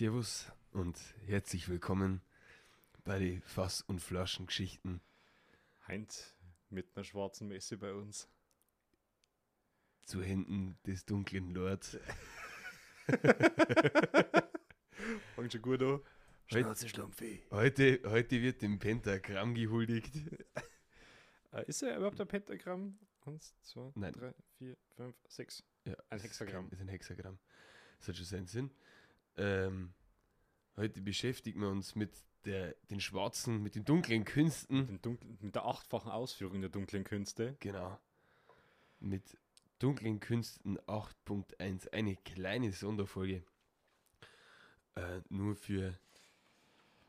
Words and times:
Servus 0.00 0.50
und 0.72 0.98
herzlich 1.26 1.68
willkommen 1.68 2.22
bei 3.04 3.18
den 3.18 3.42
Fass- 3.42 3.82
und 3.82 4.00
Flaschengeschichten. 4.00 5.02
Heint 5.86 6.34
mit 6.70 6.96
einer 6.96 7.04
schwarzen 7.04 7.48
Messe 7.48 7.76
bei 7.76 7.92
uns. 7.92 8.26
Zu 10.06 10.22
Händen 10.22 10.78
des 10.86 11.04
dunklen 11.04 11.52
Lords. 11.52 11.98
Fängt 15.34 15.52
schon 15.52 15.60
gut 15.60 15.82
an. 15.82 16.00
Schnauze 16.46 16.86
Heute, 17.50 18.00
heute 18.06 18.40
wird 18.40 18.62
dem 18.62 18.78
Pentagramm 18.78 19.54
gehuldigt. 19.54 20.14
Äh, 21.52 21.64
ist 21.66 21.82
er 21.82 21.98
überhaupt 21.98 22.18
ein 22.20 22.28
Pentagramm? 22.28 22.96
Eins, 23.26 23.54
zwei, 23.60 23.92
Nein. 23.96 24.12
drei, 24.14 24.32
vier, 24.56 24.76
fünf, 24.96 25.16
sechs. 25.28 25.62
Ja, 25.84 25.94
Ein 26.08 26.20
Hexagramm. 26.20 26.70
Ist 26.70 26.80
ein 26.80 26.88
Hexagramm. 26.88 27.38
Das 27.98 28.08
hat 28.08 28.16
schon 28.16 28.24
seinen 28.24 28.46
Sinn. 28.46 28.70
Ähm, 29.36 29.92
heute 30.76 31.00
beschäftigen 31.00 31.60
wir 31.60 31.68
uns 31.68 31.94
mit 31.94 32.12
der, 32.44 32.74
den 32.90 33.00
schwarzen, 33.00 33.62
mit 33.62 33.74
den 33.74 33.84
dunklen 33.84 34.24
Künsten. 34.24 34.86
Den 34.86 35.02
dunklen, 35.02 35.38
mit 35.40 35.54
der 35.54 35.66
achtfachen 35.66 36.10
Ausführung 36.10 36.60
der 36.60 36.70
dunklen 36.70 37.04
Künste. 37.04 37.56
Genau. 37.60 37.98
Mit 38.98 39.36
dunklen 39.78 40.20
Künsten 40.20 40.78
8.1. 40.80 41.92
Eine 41.92 42.16
kleine 42.16 42.72
Sonderfolge. 42.72 43.44
Äh, 44.94 45.20
nur 45.28 45.54
für, 45.56 45.98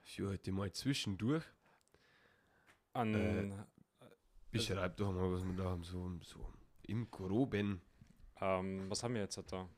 für 0.02 0.30
heute 0.30 0.52
mal 0.52 0.72
zwischendurch. 0.72 1.44
An, 2.94 3.14
Äh, 3.16 3.52
Beschreib 4.52 4.98
doch 4.98 5.14
mal, 5.14 5.32
was 5.32 5.46
wir 5.46 5.54
da 5.56 5.64
haben. 5.64 5.84
So, 5.84 6.20
so 6.22 6.54
im 6.84 7.10
Groben. 7.10 7.82
ähm, 8.42 8.90
was 8.90 9.02
haben 9.04 9.14
wir 9.14 9.22
jetzt 9.22 9.42
da? 9.52 9.70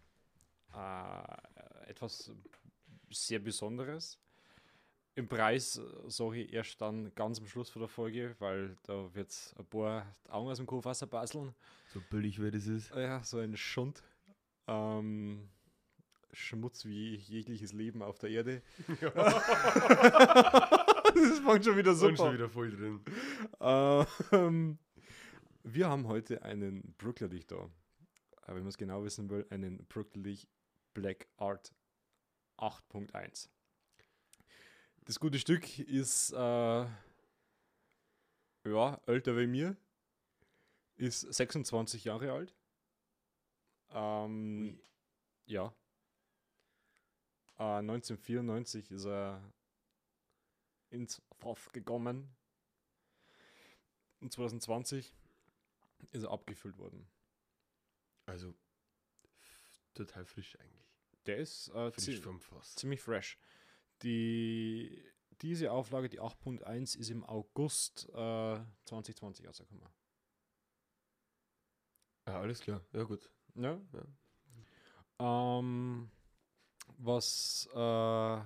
Äh, 0.73 1.52
etwas 1.87 2.31
sehr 3.11 3.39
Besonderes. 3.39 4.19
Im 5.15 5.27
Preis 5.27 5.77
äh, 5.77 6.09
sage 6.09 6.41
ich 6.41 6.53
erst 6.53 6.81
dann 6.81 7.13
ganz 7.13 7.39
am 7.39 7.45
Schluss 7.45 7.69
von 7.69 7.81
der 7.81 7.89
Folge, 7.89 8.35
weil 8.39 8.75
da 8.83 9.13
wird 9.13 9.29
es 9.29 9.53
ein 9.57 9.65
paar 9.65 10.15
Augen 10.27 10.49
aus 10.49 10.57
dem 10.57 10.65
Kuhwasser 10.65 11.05
baseln. 11.05 11.53
So 11.93 12.01
billig 12.09 12.41
wie 12.41 12.49
das 12.49 12.65
ist. 12.65 12.89
Ja, 12.95 13.23
so 13.23 13.37
ein 13.37 13.55
Schund. 13.55 14.01
Ähm, 14.67 15.49
Schmutz 16.31 16.85
wie 16.85 17.15
jegliches 17.15 17.73
Leben 17.73 18.01
auf 18.01 18.17
der 18.17 18.31
Erde. 18.31 18.63
das 18.87 18.99
fängt 21.39 21.65
schon 21.65 21.77
wieder 21.77 21.91
Und 21.91 21.97
super. 21.97 22.15
schon 22.15 22.33
wieder 22.33 22.49
voll 22.49 22.71
drin. 22.71 23.01
Ähm, 23.59 24.79
wir 25.63 25.89
haben 25.89 26.07
heute 26.07 26.41
einen 26.41 26.95
Brooklyn 26.97 27.43
da. 27.47 27.69
Aber 28.41 28.55
wenn 28.55 28.63
man 28.63 28.69
es 28.69 28.77
genau 28.77 29.03
wissen 29.03 29.29
will, 29.29 29.45
einen 29.51 29.85
Brooklyn 29.85 30.39
Black 30.93 31.27
Art 31.37 31.73
8.1. 32.57 33.49
Das 35.05 35.19
gute 35.19 35.39
Stück 35.39 35.79
ist 35.79 36.31
äh, 36.31 36.85
ja, 38.65 39.01
älter 39.05 39.37
wie 39.37 39.47
mir. 39.47 39.75
Ist 40.95 41.21
26 41.21 42.05
Jahre 42.05 42.31
alt. 42.31 42.55
Ähm, 43.89 44.79
ja. 45.45 45.73
Äh, 47.57 47.79
1994 47.79 48.91
ist 48.91 49.05
er 49.05 49.41
ins 50.89 51.21
Fass 51.39 51.71
gekommen. 51.71 52.33
Und 54.19 54.31
2020 54.31 55.13
ist 56.11 56.23
er 56.23 56.31
abgefüllt 56.31 56.77
worden. 56.77 57.07
Also 58.25 58.53
total 59.93 60.25
frisch 60.25 60.57
eigentlich. 60.59 60.82
Der 61.25 61.37
ist 61.37 61.69
äh, 61.69 61.91
Frisch 61.91 62.03
zi 62.03 62.13
vom 62.17 62.39
Fass. 62.39 62.75
ziemlich 62.75 63.01
fresh. 63.01 63.37
Die, 64.01 65.03
diese 65.41 65.71
Auflage, 65.71 66.09
die 66.09 66.19
8.1, 66.21 66.97
ist 66.97 67.09
im 67.09 67.23
August 67.23 68.09
äh, 68.09 68.59
2020 68.85 69.47
rausgekommen. 69.47 69.87
Ah, 72.25 72.39
alles 72.39 72.59
klar. 72.59 72.81
Ja, 72.93 73.03
gut. 73.03 73.29
Ja. 73.55 73.79
Ähm, 75.19 76.09
was. 76.97 77.69
Äh, 77.73 77.77
ah, 77.77 78.45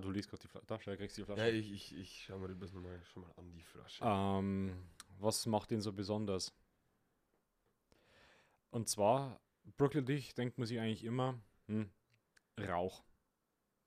du 0.00 0.10
liest 0.10 0.28
gerade 0.28 0.42
die 0.42 0.48
Flasche. 0.48 0.96
Kriegst 0.96 1.16
du 1.16 1.22
die 1.22 1.26
Flasche. 1.26 1.42
Ja, 1.42 1.48
ich, 1.48 1.72
ich, 1.72 1.96
ich 1.96 2.24
schau 2.24 2.38
mir 2.38 2.54
das 2.54 2.72
nochmal 2.72 3.02
schon 3.04 3.22
mal 3.22 3.32
an 3.36 3.50
die 3.52 3.62
Flasche. 3.62 4.04
Ähm, 4.04 4.88
was 5.18 5.46
macht 5.46 5.72
ihn 5.72 5.80
so 5.80 5.92
besonders? 5.92 6.52
Und 8.70 8.88
zwar, 8.88 9.40
Brooklyn 9.76 10.06
Dich 10.06 10.34
denkt 10.34 10.58
man 10.58 10.66
sich 10.66 10.80
eigentlich 10.80 11.04
immer, 11.04 11.40
hm, 11.66 11.90
Rauch. 12.58 13.04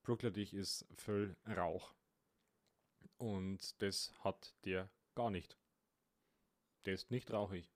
Brooklyn 0.03 0.33
Dich 0.33 0.53
ist 0.53 0.85
voll 0.95 1.35
Rauch. 1.47 1.93
Und 3.17 3.81
das 3.81 4.13
hat 4.23 4.55
der 4.65 4.89
gar 5.15 5.29
nicht. 5.29 5.57
Der 6.85 6.93
ist 6.93 7.11
nicht 7.11 7.31
rauchig. 7.31 7.71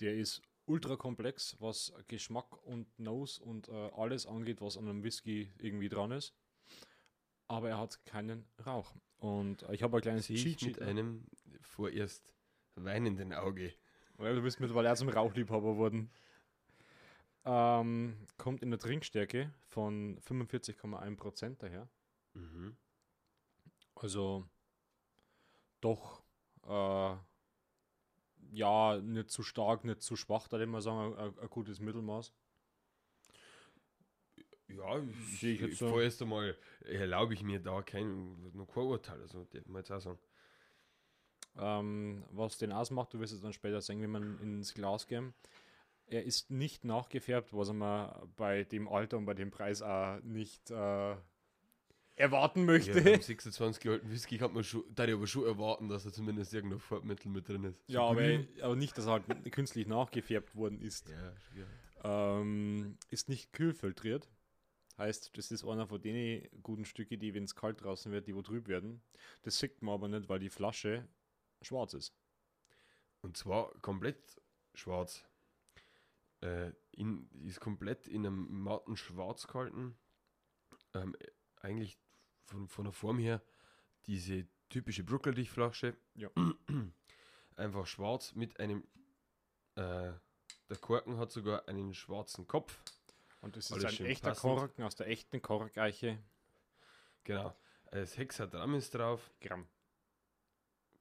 Der 0.00 0.14
ist 0.14 0.42
ultra 0.66 0.96
komplex, 0.96 1.56
was 1.60 1.92
Geschmack 2.08 2.56
und 2.64 2.98
Nose 2.98 3.42
und 3.42 3.68
äh, 3.68 3.90
alles 3.94 4.26
angeht, 4.26 4.60
was 4.60 4.76
an 4.76 4.88
einem 4.88 5.02
Whisky 5.04 5.52
irgendwie 5.58 5.88
dran 5.88 6.10
ist. 6.10 6.34
Aber 7.46 7.68
er 7.68 7.78
hat 7.78 8.04
keinen 8.06 8.46
Rauch. 8.64 8.94
Und 9.18 9.62
äh, 9.64 9.74
ich 9.74 9.82
habe 9.82 9.96
ein 9.96 10.02
kleines 10.02 10.26
Cheat 10.26 10.62
mit 10.62 10.82
einem 10.82 11.26
vorerst 11.60 12.34
weinenden 12.74 13.32
Auge. 13.32 13.74
Ja, 14.18 14.32
du 14.32 14.42
bist 14.42 14.60
mittlerweile 14.60 14.92
auch 14.92 14.96
zum 14.96 15.08
Rauchliebhaber 15.08 15.72
geworden. 15.72 16.10
Ähm, 17.44 18.16
kommt 18.38 18.62
in 18.62 18.70
der 18.70 18.78
Trinkstärke 18.78 19.52
von 19.66 20.18
45,1% 20.20 21.56
daher. 21.58 21.88
Mhm. 22.34 22.76
Also 23.94 24.48
doch, 25.80 26.22
äh, 26.64 27.16
ja, 28.52 29.00
nicht 29.00 29.30
zu 29.30 29.42
stark, 29.42 29.84
nicht 29.84 30.02
zu 30.02 30.16
schwach, 30.16 30.48
da 30.48 30.52
würde 30.52 30.64
ich 30.64 30.70
mal 30.70 30.82
sagen, 30.82 31.16
ein, 31.16 31.38
ein 31.38 31.50
gutes 31.50 31.80
Mittelmaß. 31.80 32.32
Ja, 34.68 34.98
ich, 34.98 35.40
Sehe 35.40 35.54
ich 35.54 35.60
jetzt 35.60 35.78
so. 35.78 35.88
vorerst 35.88 36.22
einmal 36.22 36.56
erlaube 36.80 37.34
ich 37.34 37.42
mir 37.42 37.60
da 37.60 37.82
kein, 37.82 38.52
noch 38.52 38.66
kein 38.66 38.84
Urteil. 38.84 39.20
Also, 39.20 39.44
darf 39.44 39.66
man 39.66 39.80
jetzt 39.80 39.90
auch 39.90 40.00
sagen. 40.00 40.18
Ähm, 41.56 42.24
was 42.30 42.56
den 42.56 42.72
ausmacht, 42.72 43.12
du 43.12 43.20
wirst 43.20 43.34
es 43.34 43.42
dann 43.42 43.52
später 43.52 43.80
sehen, 43.82 44.00
wenn 44.00 44.10
man 44.10 44.38
ins 44.40 44.72
Glas 44.72 45.06
gehen. 45.06 45.34
Er 46.06 46.24
ist 46.24 46.50
nicht 46.50 46.84
nachgefärbt, 46.84 47.54
was 47.54 47.72
man 47.72 48.12
bei 48.36 48.64
dem 48.64 48.88
Alter 48.88 49.18
und 49.18 49.24
bei 49.24 49.34
dem 49.34 49.50
Preis 49.50 49.82
auch 49.82 50.20
nicht 50.22 50.70
äh, 50.70 51.16
erwarten 52.16 52.64
möchte. 52.64 52.98
Ja, 52.98 53.04
beim 53.04 53.20
26 53.22 53.88
alten 53.88 54.10
Whisky 54.10 54.38
kann 54.38 54.52
man 54.52 54.64
schon, 54.64 54.84
da 54.94 55.04
aber 55.04 55.26
schon 55.26 55.46
erwarten, 55.46 55.88
dass 55.88 56.04
da 56.04 56.12
zumindest 56.12 56.52
irgendein 56.52 56.80
Farbmittel 56.80 57.30
mit 57.30 57.48
drin 57.48 57.64
ist. 57.64 57.82
Ja, 57.86 58.02
aber, 58.02 58.40
aber 58.60 58.76
nicht, 58.76 58.96
dass 58.98 59.06
er 59.06 59.12
halt 59.12 59.24
künstlich 59.52 59.86
nachgefärbt 59.86 60.54
worden 60.54 60.80
ist. 60.80 61.08
Ja. 61.08 62.38
Ähm, 62.38 62.98
ist 63.10 63.28
nicht 63.28 63.52
kühlfiltriert. 63.52 64.28
Heißt, 64.98 65.36
das 65.36 65.50
ist 65.50 65.64
einer 65.64 65.86
von 65.86 66.02
den 66.02 66.46
guten 66.62 66.84
Stücke, 66.84 67.16
die, 67.16 67.32
wenn 67.34 67.44
es 67.44 67.54
kalt 67.54 67.82
draußen 67.82 68.12
wird, 68.12 68.26
die 68.26 68.34
wo 68.34 68.42
trüb 68.42 68.68
werden. 68.68 69.02
Das 69.42 69.58
sieht 69.58 69.80
man 69.82 69.94
aber 69.94 70.08
nicht, 70.08 70.28
weil 70.28 70.38
die 70.38 70.50
Flasche 70.50 71.08
schwarz 71.62 71.94
ist. 71.94 72.14
Und 73.22 73.36
zwar 73.36 73.72
komplett 73.80 74.40
schwarz. 74.74 75.24
Äh, 76.42 76.72
in, 76.90 77.28
ist 77.44 77.60
komplett 77.60 78.08
in 78.08 78.26
einem 78.26 78.62
matten 78.62 78.96
Schwarz 78.96 79.46
gehalten. 79.46 79.96
Ähm, 80.92 81.14
äh, 81.20 81.30
eigentlich 81.60 81.98
von, 82.44 82.68
von 82.68 82.84
der 82.84 82.92
Form 82.92 83.18
her 83.18 83.40
diese 84.06 84.46
typische 84.68 85.04
Bruckeldich-Flasche. 85.04 85.96
Ja. 86.14 86.30
Einfach 87.56 87.86
schwarz 87.86 88.34
mit 88.34 88.58
einem. 88.58 88.84
Äh, 89.76 90.12
der 90.68 90.78
Korken 90.80 91.18
hat 91.18 91.30
sogar 91.30 91.68
einen 91.68 91.94
schwarzen 91.94 92.46
Kopf. 92.46 92.78
Und 93.40 93.56
das 93.56 93.66
ist 93.66 93.72
Alles 93.72 94.00
ein 94.00 94.06
echter 94.06 94.30
passend. 94.30 94.42
Korken 94.42 94.84
aus 94.84 94.96
der 94.96 95.08
echten 95.08 95.40
Korkeiche. 95.42 96.18
Genau. 97.24 97.54
Das 97.90 98.16
Hexagramm 98.16 98.74
ist 98.74 98.94
drauf. 98.94 99.30
Gramm. 99.40 99.68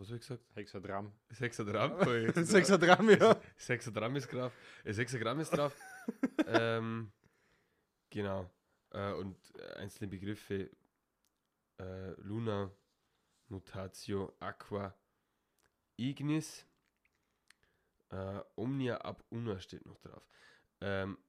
Was 0.02 0.08
habe 0.08 0.18
ich 0.18 0.28
gesagt? 0.28 0.44
Hexagramm. 0.56 1.14
Das 1.30 1.40
Hexagramm, 1.40 3.10
ja. 3.12 3.36
Das 3.36 3.70
ist 4.16 4.34
drauf. 4.34 4.52
Das 4.84 4.98
Hexagramm 4.98 5.40
ist 5.40 5.52
drauf. 5.52 5.76
ähm, 6.48 7.12
genau. 8.10 8.50
Äh, 8.90 9.12
und 9.14 9.38
einzelne 9.76 10.08
Begriffe 10.08 10.72
äh, 11.78 12.20
Luna, 12.20 12.72
Mutatio, 13.50 14.34
Aqua, 14.40 14.96
Ignis, 15.98 16.66
äh, 18.10 18.40
Omnia 18.56 18.98
ab 19.02 19.24
Una 19.30 19.60
steht 19.60 19.86
noch 19.86 20.00
drauf. 20.00 20.28
Ähm, 20.82 21.20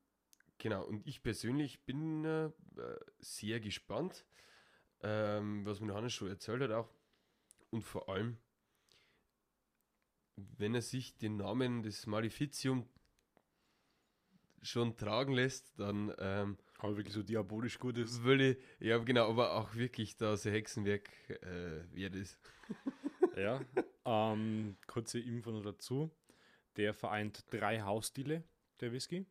genau, 0.57 0.83
und 0.87 1.07
ich 1.07 1.23
persönlich 1.23 1.85
bin 1.85 2.25
äh, 2.25 2.51
sehr 3.19 3.61
gespannt, 3.61 4.25
ähm, 5.03 5.67
was 5.67 5.81
mir 5.81 5.89
Johannes 5.89 6.15
schon 6.15 6.29
erzählt 6.29 6.63
hat 6.63 6.71
auch. 6.71 6.89
Und 7.69 7.83
vor 7.83 8.09
allem, 8.09 8.39
wenn 10.37 10.75
er 10.75 10.83
sich 10.83 11.17
den 11.19 11.37
Namen 11.37 11.83
des 11.83 12.07
Maleficium 12.07 12.89
schon 14.63 14.97
tragen 14.97 15.33
lässt, 15.33 15.79
dann 15.79 16.15
ähm, 16.19 16.57
Aber 16.79 16.97
wirklich 16.97 17.15
so 17.15 17.23
diabolisch 17.23 17.79
gut 17.79 17.99
ist. 17.99 18.17
das 18.19 18.23
würde 18.23 18.57
ja 18.79 18.99
genau, 18.99 19.29
aber 19.29 19.55
auch 19.55 19.75
wirklich 19.75 20.17
da 20.17 20.37
so 20.37 20.51
Hexenwerk 20.51 21.11
äh, 21.31 21.85
wert 21.95 22.15
ist. 22.15 22.39
Ja. 23.35 23.63
ähm, 24.05 24.77
kurze 24.87 25.19
Info 25.19 25.51
noch 25.53 25.63
dazu. 25.63 26.11
Der 26.77 26.93
vereint 26.93 27.47
drei 27.51 27.81
Hausstile, 27.81 28.45
der 28.81 28.93
Whisky. 28.93 29.25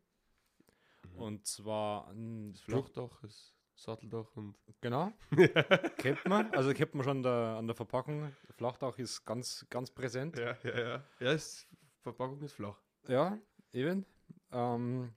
Und 1.17 1.45
zwar 1.45 2.11
Das 2.51 2.61
Fluchtdach, 2.61 3.21
das 3.21 3.53
Satteldach 3.81 4.27
und 4.35 4.55
Genau. 4.81 5.11
kennt 5.97 6.25
man. 6.25 6.53
Also 6.53 6.73
kennt 6.73 6.93
man 6.93 7.03
schon 7.03 7.23
da, 7.23 7.57
an 7.57 7.67
der 7.67 7.75
Verpackung. 7.75 8.31
Flachdach 8.51 8.97
ist 8.99 9.25
ganz, 9.25 9.65
ganz 9.69 9.91
präsent. 9.91 10.37
ja, 10.37 10.55
ja, 10.63 10.79
ja. 10.79 10.87
Ja, 11.19 11.33
das 11.33 11.67
Verpackung 12.01 12.39
ist 12.41 12.53
flach. 12.53 12.77
Ja, 13.07 13.37
eben. 13.73 14.05
Ähm, 14.51 15.13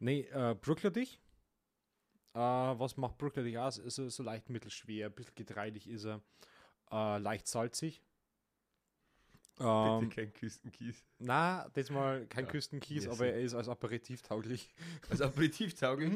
nee, 0.00 0.22
äh, 0.32 0.54
Brooklyn-Dich. 0.60 1.20
Äh, 2.34 2.38
was 2.38 2.96
macht 2.96 3.18
Brooklyn-Dich 3.18 3.58
aus? 3.58 3.78
Ist 3.78 3.96
so, 3.96 4.22
leicht 4.22 4.48
mittelschwer, 4.50 5.06
ein 5.06 5.12
bisschen 5.14 5.34
getreidig 5.34 5.88
ist 5.88 6.04
er. 6.04 6.20
Äh, 6.90 7.18
leicht 7.18 7.46
salzig. 7.46 8.02
Ähm, 9.60 10.00
Bitte 10.08 10.14
kein 10.14 10.32
Küstenkies. 10.32 11.04
na, 11.18 11.68
das 11.74 11.90
mal 11.90 12.26
kein 12.28 12.44
Ja, 12.44 12.50
Küstenkies, 12.52 13.04
wir 13.06 13.12
aber 13.12 13.26
er 13.26 13.40
ist 13.40 13.54
als 13.54 13.68
Aperitif 13.68 14.22
tauglich. 14.22 14.72
Also 15.10 15.24
Aperitif 15.24 15.74
tauglich. 15.74 16.12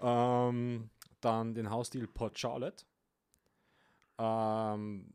Ähm, 0.00 0.90
dann 1.20 1.54
den 1.54 1.70
Hausstil 1.70 2.06
Port 2.06 2.38
Charlotte. 2.38 2.84
Ähm, 4.18 5.12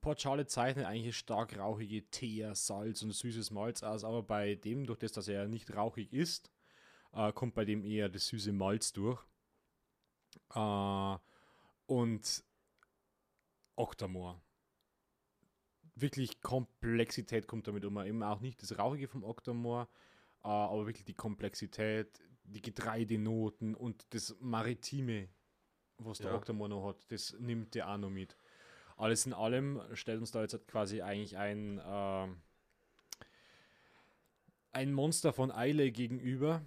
Port 0.00 0.20
Charlotte 0.20 0.48
zeichnet 0.48 0.86
eigentlich 0.86 1.16
stark 1.16 1.58
rauchige 1.58 2.08
Teer, 2.10 2.54
Salz 2.54 3.02
und 3.02 3.12
süßes 3.12 3.50
Malz 3.50 3.82
aus, 3.82 4.04
aber 4.04 4.22
bei 4.22 4.54
dem, 4.54 4.86
durch 4.86 4.98
das, 4.98 5.12
dass 5.12 5.28
er 5.28 5.48
nicht 5.48 5.74
rauchig 5.74 6.12
ist, 6.12 6.50
äh, 7.12 7.32
kommt 7.32 7.54
bei 7.54 7.64
dem 7.64 7.84
eher 7.84 8.08
das 8.08 8.28
süße 8.28 8.52
Malz 8.52 8.92
durch. 8.92 9.20
Äh, 10.54 11.16
und 11.86 12.44
Octamore. 13.76 14.40
Wirklich 15.94 16.40
Komplexität 16.42 17.46
kommt 17.46 17.66
damit 17.66 17.84
um. 17.84 17.98
Eben 17.98 18.22
auch 18.22 18.40
nicht 18.40 18.62
das 18.62 18.78
Rauchige 18.78 19.08
vom 19.08 19.24
Octamore, 19.24 19.88
äh, 20.44 20.48
aber 20.48 20.86
wirklich 20.86 21.06
die 21.06 21.14
Komplexität, 21.14 22.20
die 22.50 22.62
Getreidenoten 22.62 23.74
und 23.74 24.06
das 24.14 24.36
Maritime, 24.40 25.28
was 25.98 26.18
der 26.18 26.30
Ja. 26.30 26.36
Octamore 26.36 26.68
noch 26.70 26.88
hat, 26.88 27.10
das 27.10 27.34
nimmt 27.38 27.74
der 27.74 27.88
auch 27.90 27.96
noch 27.98 28.10
mit. 28.10 28.36
Alles 28.96 29.26
in 29.26 29.32
allem 29.32 29.80
stellt 29.94 30.18
uns 30.20 30.30
da 30.32 30.42
jetzt 30.42 30.54
halt 30.54 30.66
quasi 30.66 31.02
eigentlich 31.02 31.36
ein, 31.36 31.78
äh, 31.78 32.28
ein 34.72 34.92
Monster 34.92 35.32
von 35.32 35.50
Eile 35.50 35.90
gegenüber, 35.92 36.62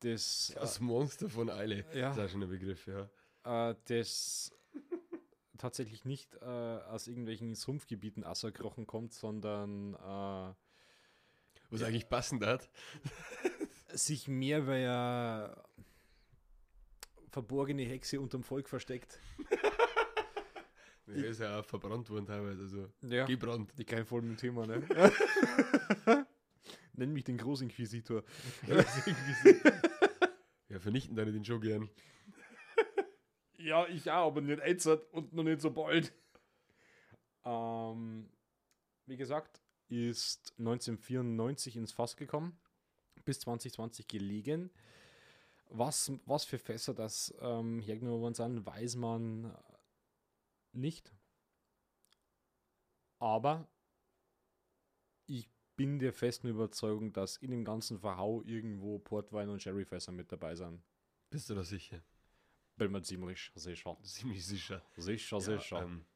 das, 0.00 0.52
Das 0.54 0.80
Monster 0.80 1.28
von 1.28 1.50
Eile. 1.50 1.84
Ja. 1.94 2.14
Das 2.14 2.26
ist 2.26 2.32
schon 2.32 2.42
ein 2.42 2.48
Begriff, 2.48 2.86
ja. 2.86 3.70
äh, 3.70 3.74
das 3.86 4.52
tatsächlich 5.58 6.04
nicht 6.04 6.34
äh, 6.36 6.44
aus 6.44 7.08
irgendwelchen 7.08 7.54
Sumpfgebieten 7.54 8.22
auserkrochen 8.24 8.86
kommt, 8.86 9.12
sondern 9.12 9.94
äh, 9.94 10.54
Was 11.70 11.82
eigentlich 11.82 12.08
passend 12.08 12.44
hat. 12.46 12.68
Sich 13.92 14.28
mehr 14.28 14.62
bei 14.62 14.84
einer 14.84 15.64
verborgene 17.30 17.82
Hexe 17.82 18.20
unterm 18.20 18.42
Volk 18.42 18.68
versteckt. 18.68 19.18
Der 21.06 21.24
ist 21.24 21.40
ja 21.40 21.58
auch 21.60 21.64
verbrannt 21.64 22.10
worden 22.10 22.26
teilweise. 22.26 22.60
Also 22.62 22.88
Ja. 23.00 23.24
gebrannt. 23.24 23.72
Die 23.78 23.84
kein 23.84 24.04
voll 24.04 24.20
mit 24.22 24.32
dem 24.32 24.36
Thema, 24.36 24.66
ne? 24.66 24.82
Nenn 26.92 27.12
mich 27.12 27.24
den 27.24 27.38
Großinquisitor. 27.38 28.22
Ja, 30.70 30.78
vernichten 30.80 31.16
deine 31.16 31.32
den 31.32 31.46
schon 31.46 31.62
gern. 31.62 31.88
Ja, 33.56 33.86
ich 33.88 34.10
auch, 34.10 34.26
aber 34.26 34.42
nicht 34.42 34.60
jetzt 34.64 34.86
und 34.86 35.32
noch 35.32 35.42
nicht 35.42 35.62
so 35.62 35.70
bald. 35.70 36.12
Ähm, 37.42 38.28
wie 39.06 39.16
gesagt, 39.16 39.62
ist 39.88 40.52
1994 40.58 41.76
ins 41.78 41.92
Fass 41.92 42.16
gekommen, 42.18 42.60
bis 43.28 43.40
2020 43.40 44.08
gelegen. 44.08 44.70
Was, 45.68 46.10
was 46.24 46.46
für 46.46 46.58
Fässer 46.58 46.94
das 46.94 47.34
ähm, 47.42 47.82
hergenommen 47.82 48.22
worden 48.22 48.32
sind, 48.32 48.64
weiß 48.64 48.96
man 48.96 49.54
nicht. 50.72 51.12
Aber 53.18 53.68
ich 55.26 55.50
bin 55.76 55.98
der 55.98 56.14
festen 56.14 56.48
Überzeugung, 56.48 57.12
dass 57.12 57.36
in 57.36 57.50
dem 57.50 57.66
ganzen 57.66 57.98
Verhau 57.98 58.42
irgendwo 58.44 58.98
Portwein 58.98 59.50
und 59.50 59.60
Sherryfässer 59.62 60.10
mit 60.12 60.32
dabei 60.32 60.54
sind. 60.54 60.82
Bist 61.28 61.50
du 61.50 61.54
da 61.54 61.62
sicher? 61.64 62.02
Bin 62.76 62.90
mir 62.92 63.02
ziemlich 63.02 63.52
sicher. 63.54 63.98
Ziemlich 64.04 64.46
sicher. 64.46 64.82
Sicher, 64.96 65.38
sicher. 65.42 65.82
ähm, 65.82 66.06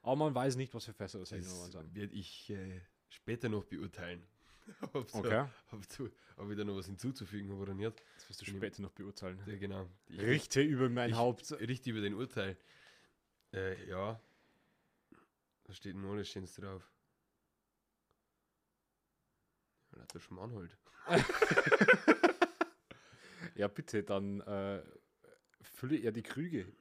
Aber 0.00 0.16
man 0.16 0.34
weiß 0.34 0.56
nicht, 0.56 0.72
was 0.72 0.86
für 0.86 0.94
Fässer 0.94 1.18
das 1.18 1.30
hergenommen 1.30 1.66
das 1.66 1.74
worden 1.74 1.88
sind. 1.88 1.94
werde 1.94 2.14
ich 2.14 2.48
äh, 2.48 2.80
später 3.10 3.50
noch 3.50 3.64
beurteilen. 3.64 4.26
ob, 4.92 5.10
so, 5.10 5.18
Okay, 5.18 5.46
ob, 5.72 5.88
du, 5.96 6.10
ob 6.36 6.50
ich 6.50 6.56
da 6.56 6.64
noch 6.64 6.76
was 6.76 6.86
hinzuzufügen 6.86 7.50
habe 7.50 7.60
oder 7.62 7.74
nicht. 7.74 8.02
das 8.16 8.28
wirst 8.28 8.40
du 8.42 8.44
später 8.46 8.82
noch 8.82 8.92
beurteilen. 8.92 9.40
Ja, 9.46 9.56
genau. 9.56 9.88
Ich, 10.08 10.20
Richte 10.20 10.60
über 10.62 10.88
mein 10.88 11.10
ich- 11.10 11.16
Haupt. 11.16 11.50
Richtig 11.52 11.92
über 11.92 12.00
den 12.00 12.14
Urteil. 12.14 12.56
Äh, 13.52 13.88
ja. 13.88 14.20
Da 15.64 15.72
steht 15.74 15.96
nur 15.96 16.12
alles 16.14 16.28
Schönes 16.28 16.54
drauf. 16.54 16.90
Ja, 19.96 20.04
der 20.12 20.20
Schmarrn 20.20 20.54
halt. 20.54 20.76
Ja, 23.54 23.66
bitte, 23.66 24.04
dann 24.04 24.40
äh, 24.42 24.82
fülle 25.62 25.96
er 25.98 26.12
die 26.12 26.22
Krüge. 26.22 26.72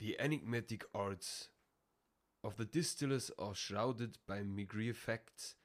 The 0.00 0.16
enigmatic 0.16 0.88
arts 0.92 1.48
of 2.42 2.56
the 2.58 2.66
distillers 2.66 3.30
are 3.38 3.54
shrouded 3.54 4.18
by 4.26 4.42
meagre 4.42 4.92
facts. 4.94 5.56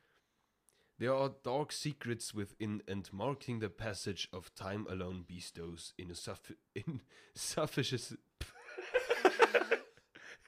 There 1.00 1.14
are 1.14 1.34
dark 1.44 1.72
secrets 1.72 2.34
within, 2.34 2.82
and 2.88 3.12
marking 3.12 3.60
the 3.60 3.70
passage 3.70 4.30
of 4.32 4.54
time 4.56 4.86
alone 4.90 5.26
bestows 5.28 5.94
insuffi- 6.00 6.56
insufficient, 7.36 8.20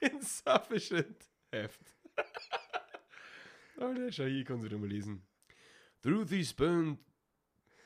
insufficient 0.00 1.28
heft. 1.52 1.80
oh, 3.78 3.92
der 3.92 4.26
ich 4.26 4.44
kann 4.46 4.60
mal 4.60 4.88
lesen. 4.88 5.22
Through 6.02 6.26
these 6.26 6.52
burned, 6.52 6.98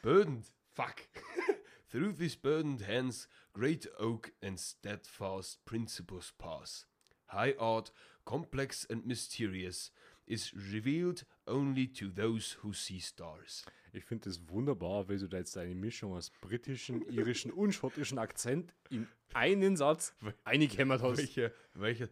burdened, 0.02 0.44
fuck. 0.74 1.08
Through 1.88 2.12
these 2.12 2.36
burdened 2.36 2.82
hands 2.82 3.26
great 3.52 3.86
oak 3.98 4.32
and 4.42 4.60
steadfast 4.60 5.64
principles 5.64 6.32
pass. 6.38 6.84
High 7.26 7.54
art, 7.58 7.90
complex 8.24 8.84
and 8.84 9.06
mysterious, 9.06 9.90
is 10.30 10.52
revealed 10.54 11.26
only 11.46 11.88
to 11.92 12.08
those 12.08 12.56
who 12.62 12.72
see 12.72 13.00
stars. 13.00 13.64
Ich 13.92 14.04
finde 14.04 14.30
es 14.30 14.49
wunderbar, 14.49 15.08
weil 15.08 15.18
du 15.18 15.28
da 15.28 15.38
jetzt 15.38 15.56
eine 15.56 15.75
Mischung 15.75 16.14
aus 16.14 16.30
britischen, 16.40 17.02
irischen 17.10 17.50
und 17.50 17.72
schottischen 17.72 18.18
Akzent 18.18 18.72
in 18.88 19.08
einen 19.34 19.76
Satz 19.76 20.14
eingehämmert 20.44 21.02
hast. 21.02 21.18
Welche, 21.18 21.52
welche, 21.75 22.10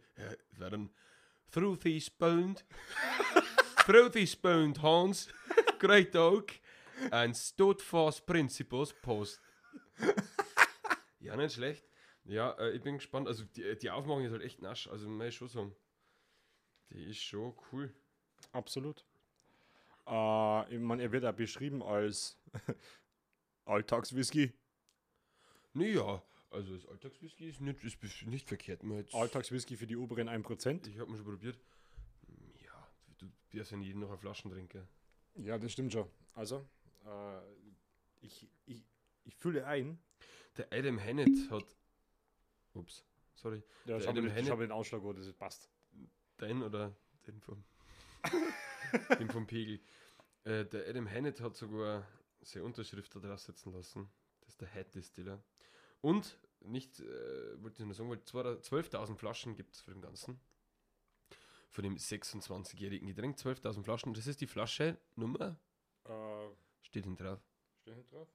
war 0.56 0.70
dann 0.70 0.90
Through 1.50 1.76
these 1.76 2.10
boned, 2.10 2.62
through 3.86 4.10
these 4.10 4.36
boned 4.36 4.82
horns, 4.82 5.28
great 5.78 6.14
oak, 6.14 6.52
and 7.10 7.34
steadfast 7.34 8.26
principles 8.26 8.92
post. 8.92 9.40
ja, 11.20 11.36
nicht 11.36 11.54
schlecht. 11.54 11.88
Ja, 12.24 12.50
äh, 12.58 12.72
ich 12.72 12.82
bin 12.82 12.96
gespannt. 12.96 13.28
Also 13.28 13.44
die, 13.44 13.78
die 13.78 13.88
Aufmachung 13.88 14.24
ist 14.24 14.32
halt 14.32 14.42
echt 14.42 14.60
nasch. 14.60 14.88
Also 14.88 15.08
muss 15.08 15.28
ich 15.28 15.36
schon 15.36 15.48
sagen. 15.48 15.76
Die 16.90 17.04
ist 17.04 17.22
schon 17.22 17.54
cool. 17.72 17.94
Absolut. 18.52 19.04
Äh, 20.06 20.74
ich 20.74 20.80
meine, 20.80 21.02
er 21.02 21.12
wird 21.12 21.24
auch 21.24 21.32
beschrieben 21.32 21.82
als 21.82 22.36
Alltagswhisky. 23.64 24.52
Naja, 25.74 26.22
also 26.50 26.74
das 26.74 26.86
Alltagswhisky 26.86 27.48
ist 27.48 27.60
nicht, 27.60 27.84
ist 27.84 28.26
nicht 28.26 28.48
verkehrt. 28.48 28.82
Alltagswhisky 29.12 29.76
für 29.76 29.86
die 29.86 29.96
oberen 29.96 30.28
1%. 30.28 30.88
ich 30.88 30.98
habe 30.98 31.14
schon 31.14 31.24
probiert. 31.24 31.58
Ja, 32.64 32.88
du 33.18 33.26
wirst 33.50 33.70
ja 33.70 33.76
nie 33.76 33.92
noch 33.94 34.08
eine 34.08 34.18
Flaschentrinker. 34.18 34.86
Ja, 35.34 35.58
das 35.58 35.72
stimmt 35.72 35.92
schon. 35.92 36.08
Also, 36.34 36.66
äh, 37.04 37.40
ich, 38.22 38.48
ich, 38.66 38.84
ich 39.24 39.36
fühle 39.36 39.66
ein. 39.66 39.98
Der 40.56 40.72
Adam 40.72 40.98
Hennett 40.98 41.50
hat. 41.50 41.76
Ups, 42.74 43.04
sorry. 43.34 43.62
Ja, 43.84 43.86
Der 43.86 43.96
ich 43.98 44.06
habe 44.08 44.18
Adam 44.18 44.34
den, 44.34 44.50
hab 44.50 44.58
den 44.58 44.72
Ausschlag, 44.72 45.02
wo 45.02 45.12
das 45.12 45.32
passt. 45.32 45.70
Dein 46.38 46.62
oder 46.62 46.96
den 47.26 47.40
vom, 47.40 47.62
den 49.18 49.30
vom 49.30 49.46
Pegel. 49.46 49.80
Äh, 50.44 50.64
der 50.64 50.88
Adam 50.88 51.06
Hennett 51.06 51.40
hat 51.40 51.56
sogar 51.56 52.06
seine 52.42 52.64
Unterschrift 52.64 53.14
da 53.14 53.20
drauf 53.20 53.40
setzen 53.40 53.72
lassen. 53.72 54.08
Das 54.40 54.50
ist 54.50 54.60
der 54.60 54.68
Head 54.68 54.94
Distiller. 54.94 55.42
Und, 56.00 56.38
nicht, 56.60 57.00
äh, 57.00 57.62
wollte 57.62 57.82
ich 57.82 57.86
nur 57.86 57.94
sagen, 57.94 58.10
weil 58.10 58.18
12.000 58.18 59.16
Flaschen 59.16 59.56
gibt 59.56 59.74
es 59.74 59.80
für 59.80 59.92
den 59.92 60.00
Ganzen. 60.00 60.40
Von 61.70 61.84
dem 61.84 61.96
26-jährigen 61.96 63.08
Getränk, 63.08 63.36
12.000 63.36 63.84
Flaschen. 63.84 64.14
Das 64.14 64.26
ist 64.26 64.40
die 64.40 64.46
Flasche 64.46 64.98
Nummer 65.16 65.58
Äh, 66.04 66.48
Steht 66.80 67.04
hinten 67.04 67.22
drauf. 67.22 67.40
Steht 67.82 67.96
nicht 67.96 68.12
drauf? 68.12 68.28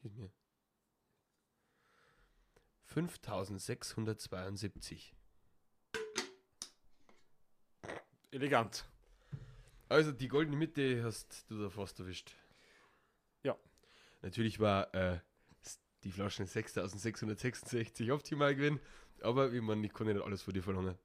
Gib 0.00 0.14
mir. 0.16 0.30
5672. 2.84 5.14
Elegant. 8.32 8.84
Also 9.88 10.10
die 10.10 10.28
goldene 10.28 10.56
Mitte 10.56 11.04
hast 11.04 11.44
du 11.50 11.62
da 11.62 11.68
fast 11.68 12.00
erwischt. 12.00 12.34
Ja. 13.42 13.56
Natürlich 14.22 14.58
war 14.58 14.92
äh, 14.94 15.20
die 16.02 16.10
Flaschen 16.10 16.46
6666 16.46 18.10
optimal 18.10 18.54
gewesen, 18.54 18.80
aber 19.20 19.52
wie 19.52 19.60
man, 19.60 19.84
ich 19.84 19.92
konnte 19.92 20.14
nicht 20.14 20.24
alles 20.24 20.40
von 20.40 20.54
dir 20.54 20.62
verlangen. 20.62 20.98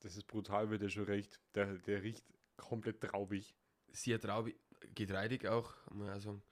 Das 0.00 0.16
ist 0.16 0.26
brutal, 0.26 0.70
wie 0.70 0.78
der 0.78 0.88
schon 0.88 1.04
riecht. 1.04 1.38
Der, 1.54 1.66
der 1.66 2.02
riecht 2.02 2.24
komplett 2.56 3.02
traubig. 3.02 3.54
Sehr 3.92 4.18
traubig, 4.18 4.56
getreidig 4.94 5.46
auch, 5.46 5.74
muss 5.92 6.08
ich 6.08 6.14
auch 6.14 6.20
sagen. 6.20 6.42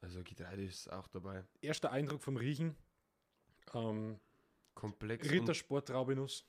Also 0.00 0.22
Getreide 0.24 0.64
ist 0.64 0.90
auch 0.90 1.06
dabei. 1.08 1.44
Erster 1.60 1.92
Eindruck 1.92 2.22
vom 2.22 2.36
Riechen. 2.36 2.74
Ähm, 3.74 4.18
Komplex. 4.78 5.28
Rittersport 5.28 5.88
Traubenuss. 5.88 6.46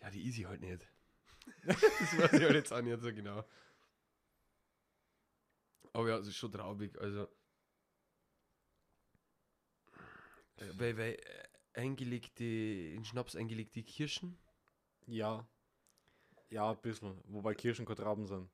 Ja, 0.00 0.10
die 0.10 0.24
Easy 0.24 0.42
halt 0.44 0.62
nicht. 0.62 0.88
das 1.66 1.82
weiß 1.82 2.32
ich 2.32 2.40
halt 2.42 2.54
jetzt 2.54 2.72
auch 2.72 2.80
nicht 2.80 2.98
so 3.02 3.12
genau. 3.12 3.44
Aber 5.92 6.08
ja, 6.08 6.16
es 6.16 6.26
ist 6.26 6.36
schon 6.36 6.50
traubig. 6.52 6.98
Also. 6.98 7.28
Äh, 10.56 10.70
weil, 10.78 10.96
weil 10.96 11.12
äh, 11.14 11.48
eingelegte, 11.80 12.44
in 12.44 13.04
Schnaps 13.04 13.36
eingelegte 13.36 13.82
Kirschen. 13.82 14.38
Ja. 15.06 15.46
Ja, 16.48 16.70
ein 16.70 16.80
bisschen. 16.80 17.20
Wobei 17.24 17.54
Kirschen 17.54 17.84
keine 17.84 17.96
Trauben 17.96 18.26
sind. 18.26 18.50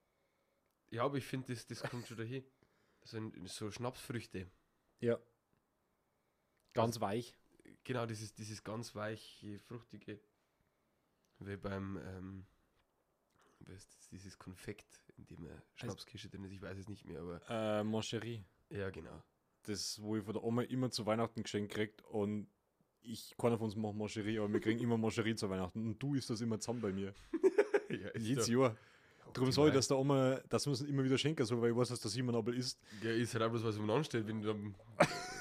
Ja, 0.91 1.05
aber 1.05 1.19
ich 1.19 1.25
finde, 1.27 1.55
das, 1.55 1.65
das 1.65 1.81
kommt 1.81 2.09
schon 2.09 2.17
dahin. 2.17 2.45
So, 3.05 3.19
ein- 3.19 3.47
so 3.47 3.71
Schnapsfrüchte. 3.71 4.51
Ja. 4.99 5.17
Ganz 6.73 7.01
weich. 7.01 7.35
Genau, 7.85 8.07
dieses, 8.07 8.35
dieses 8.35 8.63
ganz 8.63 8.95
weiche, 8.95 9.59
fruchtige. 9.59 10.21
Wie 11.41 11.57
beim, 11.57 11.97
ähm, 11.97 12.47
das, 13.61 13.87
dieses 14.11 14.39
Konfekt, 14.39 15.01
in 15.17 15.27
dem 15.27 15.39
eine 15.39 15.63
Schnapskirsche 15.75 16.29
drin 16.29 16.45
ist. 16.45 16.53
Ich 16.53 16.63
weiß 16.63 16.79
es 16.79 16.89
nicht 16.89 17.05
mehr, 17.07 17.21
aber. 17.21 17.41
Äh, 17.49 17.85
Moncherie. 17.85 18.45
Ja, 18.69 18.91
genau. 18.91 19.23
Das, 19.63 20.01
wo 20.01 20.17
ich 20.17 20.25
von 20.25 20.35
der 20.35 20.43
Oma 20.43 20.63
immer 20.63 20.91
zu 20.91 21.07
Weihnachten 21.07 21.43
geschenkt 21.43 21.73
kriegt 21.73 22.03
und 22.05 22.49
ich, 23.03 23.35
keiner 23.39 23.57
von 23.57 23.67
uns 23.67 23.77
macht 23.77 23.95
Moncherie, 23.95 24.39
aber 24.39 24.53
wir 24.53 24.61
kriegen 24.61 24.81
immer 24.81 24.97
Moncherie 24.97 25.35
zu 25.35 25.49
Weihnachten 25.49 25.87
und 25.87 26.03
du 26.03 26.15
isst 26.15 26.31
das 26.31 26.41
immer 26.41 26.59
zusammen 26.59 26.81
bei 26.81 26.93
mir. 26.93 27.15
ja, 27.89 28.11
Jedes 28.19 28.49
Jahr. 28.49 28.77
Darum 29.33 29.53
soll 29.53 29.69
ich 29.69 29.75
das 29.75 29.87
der 29.89 29.97
Oma, 29.97 30.41
dass 30.49 30.67
man 30.67 30.75
es 30.75 30.83
immer 30.83 31.05
wieder 31.05 31.17
schenken 31.17 31.45
soll, 31.45 31.61
weil 31.61 31.71
ich 31.71 31.77
weiß, 31.77 31.89
dass 31.91 32.01
der 32.01 32.11
Simon 32.11 32.35
aber 32.35 32.53
isst. 32.53 32.81
Ja, 33.03 33.11
ist 33.11 33.33
halt 33.35 33.45
auch 33.45 33.51
bloß, 33.51 33.65
was 33.65 33.77
um 33.77 33.89
ansteht, 33.91 34.27
wenn, 34.27 34.43
dann, 34.43 34.75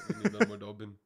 wenn 0.08 0.22
ich 0.22 0.38
dann 0.38 0.48
mal 0.48 0.58
da 0.58 0.72
bin. 0.72 0.96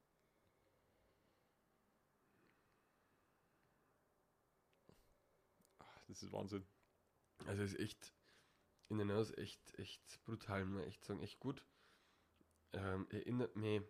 Das 6.15 6.23
ist 6.23 6.33
Wahnsinn. 6.33 6.65
Also 7.47 7.65
ist 7.65 7.77
echt, 7.81 8.15
in 8.89 8.99
der 8.99 9.07
Nase 9.07 9.37
echt, 9.37 9.77
echt 9.81 10.23
brutal, 10.25 10.65
muss 10.65 10.83
ich 10.83 10.87
echt 10.87 11.05
sagen, 11.05 11.21
echt 11.21 11.41
gut. 11.41 11.67
Ähm, 12.73 13.09
erinnert 13.11 13.57
mich 13.57 13.83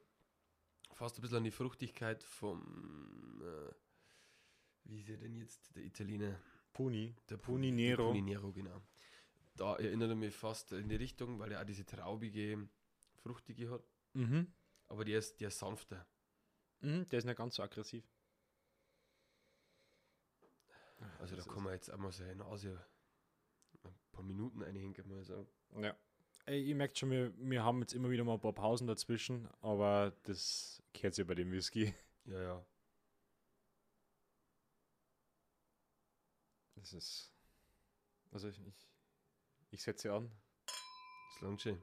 fast 0.94 1.18
ein 1.18 1.20
bisschen 1.20 1.36
an 1.36 1.44
die 1.44 1.50
Fruchtigkeit 1.50 2.22
vom, 2.22 3.42
äh, 3.42 3.74
wie 4.84 5.00
ist 5.00 5.10
er 5.10 5.18
denn 5.18 5.34
jetzt, 5.34 5.76
der 5.76 5.84
Italiener? 5.84 6.40
Puni. 6.72 7.14
Der 7.28 7.36
Puni 7.36 7.70
Nero. 7.70 8.08
Puni 8.08 8.22
Nero, 8.22 8.50
genau. 8.52 8.82
Da 9.54 9.76
erinnert 9.76 10.08
er 10.08 10.16
mich 10.16 10.34
fast 10.34 10.72
in 10.72 10.88
die 10.88 10.96
Richtung, 10.96 11.38
weil 11.38 11.52
er 11.52 11.60
auch 11.60 11.66
diese 11.66 11.84
traubige, 11.84 12.70
fruchtige 13.16 13.70
hat. 13.70 13.86
Mhm. 14.14 14.50
Aber 14.86 15.04
der 15.04 15.18
ist, 15.18 15.38
der 15.42 15.48
ist 15.48 15.58
sanfter. 15.58 16.06
mhm. 16.80 17.06
Der 17.10 17.18
ist 17.18 17.26
nicht 17.26 17.36
ganz 17.36 17.56
so 17.56 17.62
aggressiv. 17.62 18.10
Also 21.18 21.36
da 21.36 21.42
kann 21.42 21.62
man 21.62 21.72
jetzt 21.72 21.90
einmal 21.90 22.12
seine 22.12 22.36
Nase 22.36 22.84
ein 23.82 23.94
paar 24.12 24.24
Minuten 24.24 24.62
einhängen, 24.62 25.08
mal 25.08 25.24
sagen. 25.24 25.48
Ja. 25.80 25.96
Ey, 26.46 26.62
ihr 26.62 26.74
merkt 26.74 26.98
schon, 26.98 27.10
wir, 27.10 27.32
wir 27.38 27.64
haben 27.64 27.80
jetzt 27.80 27.94
immer 27.94 28.10
wieder 28.10 28.24
mal 28.24 28.34
ein 28.34 28.40
paar 28.40 28.52
Pausen 28.52 28.86
dazwischen, 28.86 29.48
aber 29.60 30.14
das 30.24 30.82
kehrt 30.92 31.14
sich 31.14 31.26
bei 31.26 31.34
dem 31.34 31.50
Whisky. 31.50 31.94
Ja, 32.26 32.40
ja. 32.40 32.66
Das 36.74 36.92
ist. 36.92 37.32
Also 38.30 38.48
ich, 38.48 38.60
ich, 38.66 38.88
ich 39.70 39.82
setze 39.82 40.12
an. 40.12 40.30
Langt 41.40 41.62
schon. 41.62 41.82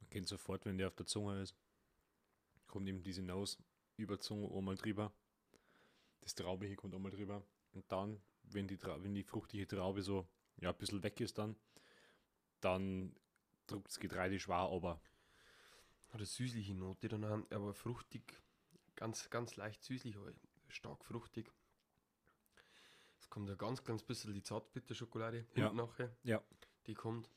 Man 0.00 0.10
kennt 0.10 0.28
sofort, 0.28 0.64
wenn 0.64 0.78
der 0.78 0.88
auf 0.88 0.94
der 0.96 1.06
Zunge 1.06 1.40
ist. 1.42 1.54
Kommt 2.66 2.88
ihm 2.88 3.02
diese 3.02 3.22
Nose 3.22 3.58
über 4.00 4.16
die 4.16 4.22
Zunge 4.22 4.48
einmal 4.56 4.76
drüber. 4.76 5.12
Das 6.20 6.34
Traubige 6.34 6.76
kommt 6.76 6.94
einmal 6.94 7.10
drüber. 7.12 7.42
Und 7.72 7.90
dann, 7.90 8.20
wenn 8.42 8.66
die, 8.66 8.76
Trau- 8.76 9.02
wenn 9.02 9.14
die 9.14 9.24
fruchtige 9.24 9.66
Traube 9.66 10.02
so 10.02 10.28
ja, 10.58 10.70
ein 10.70 10.76
bisschen 10.78 11.02
weg 11.02 11.20
ist, 11.20 11.38
dann, 11.38 11.56
dann 12.60 13.14
drückt 13.66 13.88
das 13.88 13.98
Getreide 13.98 14.38
schwer 14.38 14.56
aber. 14.56 15.00
Hat 16.08 16.16
eine 16.16 16.26
süßliche 16.26 16.74
Note 16.74 17.08
dann, 17.08 17.24
aber 17.50 17.72
fruchtig, 17.72 18.34
ganz, 18.96 19.30
ganz 19.30 19.56
leicht 19.56 19.82
süßlich, 19.84 20.16
aber 20.16 20.32
stark 20.68 21.04
fruchtig. 21.04 21.50
Es 23.20 23.28
kommt 23.30 23.48
ein 23.48 23.56
ganz, 23.58 23.84
ganz 23.84 24.02
bisschen 24.02 24.34
die 24.34 24.42
Zartbitterschokolade 24.42 25.46
Ja. 25.54 25.72
nachher. 25.72 26.14
Ja. 26.24 26.42
Die 26.86 26.94
kommt. 26.94 27.30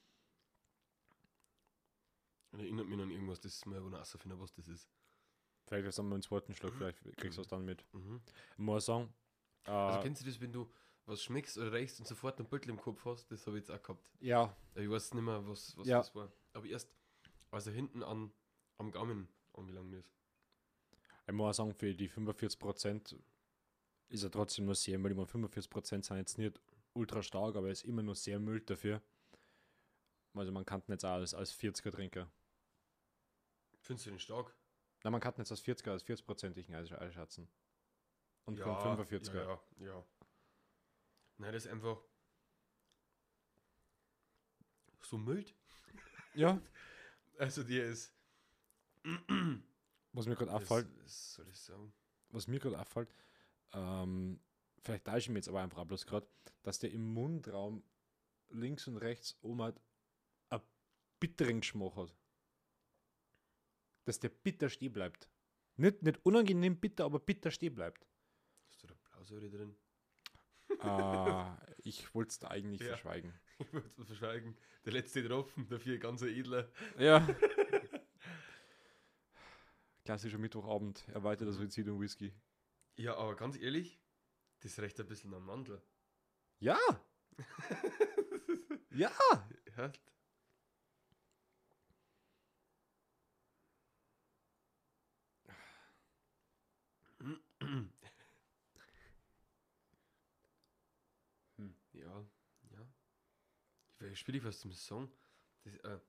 Und 2.52 2.60
erinnert 2.60 2.88
mich 2.88 3.00
an 3.00 3.12
irgendwas, 3.12 3.40
das 3.42 3.66
mal 3.66 3.84
wo 3.84 3.90
finden, 4.18 4.40
was 4.40 4.54
das 4.54 4.68
ist. 4.68 4.90
Vielleicht 5.66 5.86
erst 5.86 6.00
einmal 6.00 6.16
einen 6.16 6.24
zweiten 6.24 6.54
Schluck, 6.54 6.74
vielleicht 6.76 7.00
kriegst 7.18 7.38
du 7.38 7.42
es 7.42 7.48
dann 7.48 7.64
mit. 7.66 7.86
Mhm. 7.94 8.22
Ich 8.52 8.58
muss 8.58 8.86
sagen, 8.86 9.14
äh, 9.66 9.72
Also 9.72 10.02
kennst 10.02 10.22
du 10.22 10.26
das, 10.26 10.40
wenn 10.42 10.52
du 10.52 10.72
was 11.06 11.22
schmeckst 11.24 11.58
oder 11.58 11.72
riechst 11.74 12.00
und 12.00 12.06
sofort 12.08 12.40
ein 12.40 12.48
Beutel 12.48 12.70
im 12.70 12.80
Kopf 12.80 13.04
hast? 13.06 13.30
Das 13.32 13.46
habe 13.48 13.58
ich 13.58 13.68
jetzt 13.68 13.72
auch 13.72 13.82
gehabt. 13.82 14.10
ja, 14.20 14.56
Ich 14.76 14.90
weiß 14.90 15.14
nicht 15.14 15.24
mehr, 15.24 15.46
was, 15.48 15.76
was 15.78 15.88
Ja. 15.88 15.98
das 16.00 16.14
war. 16.16 16.32
Aber 16.54 16.66
erst, 16.66 16.90
als 17.52 17.68
er 17.68 17.74
hinten 17.74 18.04
an, 18.04 18.32
am 18.78 18.92
Gaumen 18.92 19.28
angelangt 19.54 19.94
ist. 19.96 20.14
Ich 21.28 21.34
muss 21.34 21.56
sagen, 21.58 21.74
für 21.74 21.94
die 21.96 22.10
45% 22.10 23.18
ist 24.10 24.24
er 24.24 24.32
trotzdem 24.32 24.66
noch 24.66 24.76
sehr 24.76 24.98
mild. 25.00 25.12
Ich 25.14 25.18
meine, 25.34 25.48
45% 25.48 26.04
sind 26.06 26.18
jetzt 26.18 26.38
nicht 26.38 26.60
ultra 26.94 27.24
stark, 27.24 27.56
aber 27.56 27.68
er 27.68 27.72
ist 27.74 27.86
immer 27.86 28.04
noch 28.04 28.16
sehr 28.16 28.40
mild 28.40 28.70
dafür. 28.70 29.02
Also 30.34 30.52
man 30.52 30.66
kann 30.66 30.82
ihn 30.82 30.92
jetzt 30.92 31.06
auch 31.06 31.12
als, 31.14 31.34
als 31.34 31.54
40er 31.54 31.92
trinken. 31.92 32.30
Findest 33.82 34.06
du 34.06 34.10
den 34.12 34.20
stark? 34.20 34.56
Nein, 35.04 35.12
man 35.12 35.22
kann 35.22 35.34
jetzt 35.38 35.52
als 35.52 35.64
40er, 35.64 35.92
als 35.92 36.06
40%igen 36.06 36.76
einschätzen. 36.76 37.50
Und 38.46 38.58
ja, 38.58 38.66
kein 38.66 38.98
45er. 38.98 39.34
Ja, 39.36 39.44
ja, 39.44 39.86
ja. 39.86 40.06
Nein, 41.38 41.54
das 41.54 41.66
ist 41.66 41.72
einfach 41.72 42.02
so 45.02 45.18
mild. 45.18 45.54
Ja. 46.34 46.60
Also 47.40 47.64
der 47.64 47.86
ist. 47.88 48.14
Was 50.14 50.28
mir 50.28 50.36
gerade 50.36 50.52
das, 50.52 50.62
auffällt, 50.62 50.88
Was 51.04 51.34
soll 51.34 51.50
ich 51.50 51.60
sagen? 51.60 51.92
was 52.30 52.48
mir 52.48 52.60
gerade 52.60 52.80
auffällt, 52.80 53.14
ähm, 53.74 54.40
vielleicht 54.84 55.06
täusche 55.06 55.18
ich 55.18 55.30
mich 55.30 55.38
jetzt 55.38 55.50
aber 55.50 55.62
einfach 55.62 55.84
bloß 55.84 56.06
gerade, 56.06 56.28
dass 56.62 56.78
der 56.78 56.92
im 56.92 57.12
Mundraum 57.12 57.84
links 58.50 58.88
und 58.88 58.98
rechts 58.98 59.36
oben 59.42 59.64
halt 59.64 59.82
einen 60.50 60.62
bitteren 61.20 61.62
Geschmack 61.62 61.96
hat. 61.96 62.16
Dass 64.06 64.20
der 64.20 64.30
bitter 64.30 64.70
stehen 64.70 64.94
bleibt. 64.94 65.30
Nicht, 65.76 66.04
nicht 66.04 66.20
unangenehm 66.26 66.80
bitter, 66.80 67.06
aber 67.06 67.20
bitter 67.20 67.52
stehen 67.52 67.74
bleibt. 67.76 68.06
Ist 68.70 68.84
da 68.84 68.88
der 68.88 68.96
Blausäure 68.96 69.50
drin? 69.50 69.76
äh, 70.80 71.46
ich 71.84 72.14
wollte 72.14 72.30
es 72.30 72.40
da 72.40 72.50
eigentlich 72.50 72.82
Ja. 72.82 72.88
verschweigen. 72.90 73.34
Ich 73.60 73.72
würde 73.72 73.88
es 73.88 74.08
verschweigen. 74.08 74.58
Der 74.84 74.94
letzte 74.94 75.26
Tropfen, 75.26 75.68
dafür 75.70 75.98
ganz 76.00 76.22
ein 76.24 76.30
edler. 76.30 76.70
Ja. 76.98 77.26
Klassischer 80.04 80.38
Mittwochabend, 80.40 81.08
erweiterter 81.14 81.54
Suizid 81.54 81.88
und 81.88 82.02
Whisky. 82.02 82.34
Ja, 82.96 83.16
aber 83.16 83.36
ganz 83.36 83.56
ehrlich, 83.58 84.02
das 84.62 84.78
reicht 84.80 85.00
ein 85.00 85.08
bisschen 85.08 85.34
am 85.34 85.46
Mandel. 85.46 85.82
Ja! 86.60 86.78
ja! 88.92 89.12
Ja. 89.78 89.92
Hm. 101.58 101.74
Ja, 101.94 102.26
ja. 102.72 102.88
Ich 104.14 104.20
weiß 104.20 104.26
schwierig, 104.26 104.44
was 104.44 104.60
zum 104.60 104.72
Song. 104.74 105.12
Das, 105.64 105.74
äh, 105.78 106.00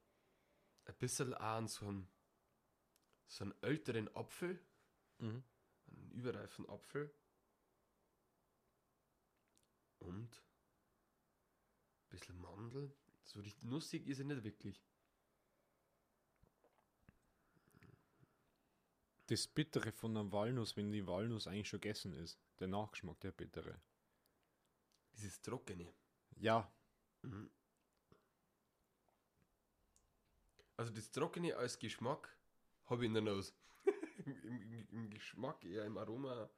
ein 0.84 0.94
bisschen 0.98 1.32
an 1.32 1.68
so 1.68 1.86
einem 1.86 2.06
so 3.26 3.44
einen 3.44 3.54
älteren 3.62 4.14
Apfel, 4.14 4.60
Mhm. 5.20 5.42
einen 5.86 6.10
überreifen 6.10 6.68
Apfel 6.68 7.10
und 10.00 10.36
ein 10.36 12.08
bisschen 12.10 12.38
Mandel. 12.38 12.94
So 13.22 13.40
richtig 13.40 13.64
nussig 13.64 14.06
ist 14.06 14.18
er 14.18 14.26
nicht 14.26 14.44
wirklich. 14.44 14.84
Das 19.28 19.46
Bittere 19.46 19.92
von 19.92 20.14
einer 20.14 20.30
Walnuss, 20.30 20.76
wenn 20.76 20.92
die 20.92 21.06
Walnuss 21.06 21.46
eigentlich 21.46 21.70
schon 21.70 21.80
gegessen 21.80 22.12
ist. 22.12 22.38
Der 22.58 22.68
Nachgeschmack, 22.68 23.18
der 23.20 23.32
Bittere. 23.32 23.80
Dieses 25.14 25.40
Trockene. 25.40 25.90
Ja, 26.36 26.70
Mhm. 27.22 27.50
Also 30.76 30.92
das 30.92 31.10
Trockene 31.10 31.56
als 31.56 31.78
Geschmack 31.78 32.36
habe 32.86 33.04
ich 33.04 33.08
in 33.08 33.14
der 33.14 33.22
Nase. 33.22 33.52
Im, 34.24 34.42
im, 34.42 34.88
im, 34.90 35.10
Geschmack 35.10 35.64
eher, 35.64 35.84
im 35.84 35.98
Aroma, 35.98 36.48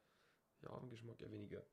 ja, 0.61 0.77
im 0.77 0.89
Geschmack 0.89 1.21
eher 1.21 1.31
weniger. 1.31 1.65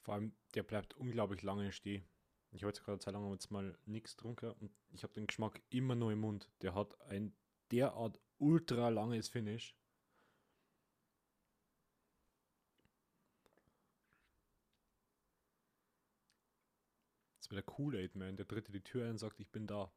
vor 0.00 0.14
allem, 0.14 0.32
der 0.54 0.62
bleibt 0.62 0.96
unglaublich 0.96 1.42
lange 1.42 1.72
stehen. 1.72 2.04
Ich 2.52 2.62
habe 2.62 2.70
jetzt 2.70 2.84
gerade 2.84 2.98
Zeit 2.98 3.14
lang 3.14 3.30
jetzt 3.30 3.50
mal 3.50 3.78
nichts 3.86 4.16
getrunken 4.16 4.50
und 4.52 4.72
ich 4.90 5.04
habe 5.04 5.14
den 5.14 5.28
Geschmack 5.28 5.62
immer 5.70 5.94
nur 5.94 6.10
im 6.10 6.20
Mund. 6.20 6.50
Der 6.62 6.74
hat 6.74 7.00
ein 7.02 7.32
derart 7.70 8.18
ultra 8.38 8.88
langes 8.88 9.28
Finish. 9.28 9.76
Wäre 17.50 17.62
der 17.62 17.74
Kool-Aid-Man, 17.74 18.36
der 18.36 18.46
tritt 18.46 18.68
in 18.68 18.72
die 18.74 18.80
Tür 18.80 19.04
ein 19.04 19.10
und 19.10 19.18
sagt, 19.18 19.40
ich 19.40 19.50
bin 19.50 19.66
da. 19.66 19.92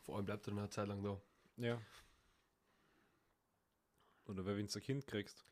Vor 0.00 0.16
allem 0.16 0.24
bleibt 0.24 0.48
er 0.48 0.56
eine 0.56 0.70
Zeit 0.70 0.88
lang 0.88 1.02
da. 1.02 1.20
Ja. 1.58 1.80
Oder 4.24 4.46
wenn 4.46 4.66
du 4.66 4.78
ein 4.78 4.82
Kind 4.82 5.06
kriegst. 5.06 5.44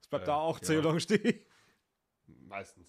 Es 0.00 0.06
bleibt 0.08 0.24
Äh, 0.24 0.26
da 0.26 0.36
auch 0.36 0.58
ja. 0.58 0.62
zehn 0.64 0.82
lang 0.84 1.00
stehen. 1.00 1.44
Meistens. 2.26 2.86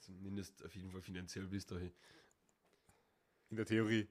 Zumindest 0.00 0.64
auf 0.64 0.74
jeden 0.74 0.90
Fall 0.90 1.02
finanziell 1.02 1.46
bis 1.46 1.66
dahin. 1.66 1.92
In 3.50 3.56
der 3.56 3.66
Theorie. 3.66 4.08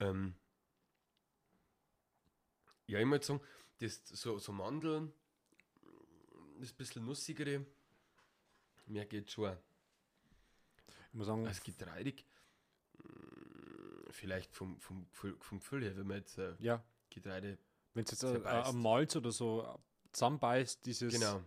Ähm, 0.00 0.34
ja, 2.86 2.98
ich 3.00 3.06
würde 3.06 3.24
sagen, 3.24 3.40
das 3.78 4.04
so, 4.08 4.38
so 4.38 4.52
Mandeln, 4.52 5.12
das 6.58 6.72
bisschen 6.72 7.04
nussigere, 7.04 7.66
mehr 8.86 9.06
geht 9.06 9.30
schon. 9.30 9.56
Ich 11.08 11.14
muss 11.14 11.26
sagen, 11.26 11.46
Als 11.46 11.62
getreidig, 11.62 12.24
mm, 12.98 14.10
vielleicht 14.10 14.54
vom, 14.54 14.78
vom, 14.80 15.08
Gefühl- 15.10 15.36
vom 15.40 15.58
Gefühl 15.58 15.82
her, 15.84 15.96
wenn 15.96 16.06
man 16.06 16.18
jetzt 16.18 16.38
äh, 16.38 16.54
ja, 16.58 16.84
Getreide, 17.10 17.58
wenn 17.94 18.04
es 18.04 18.10
jetzt 18.12 18.24
ein, 18.24 18.44
ein 18.46 18.76
Malz 18.80 19.14
oder 19.16 19.30
so 19.32 19.78
zusammenbeißt, 20.12 20.84
dieses 20.86 21.12
genau, 21.14 21.42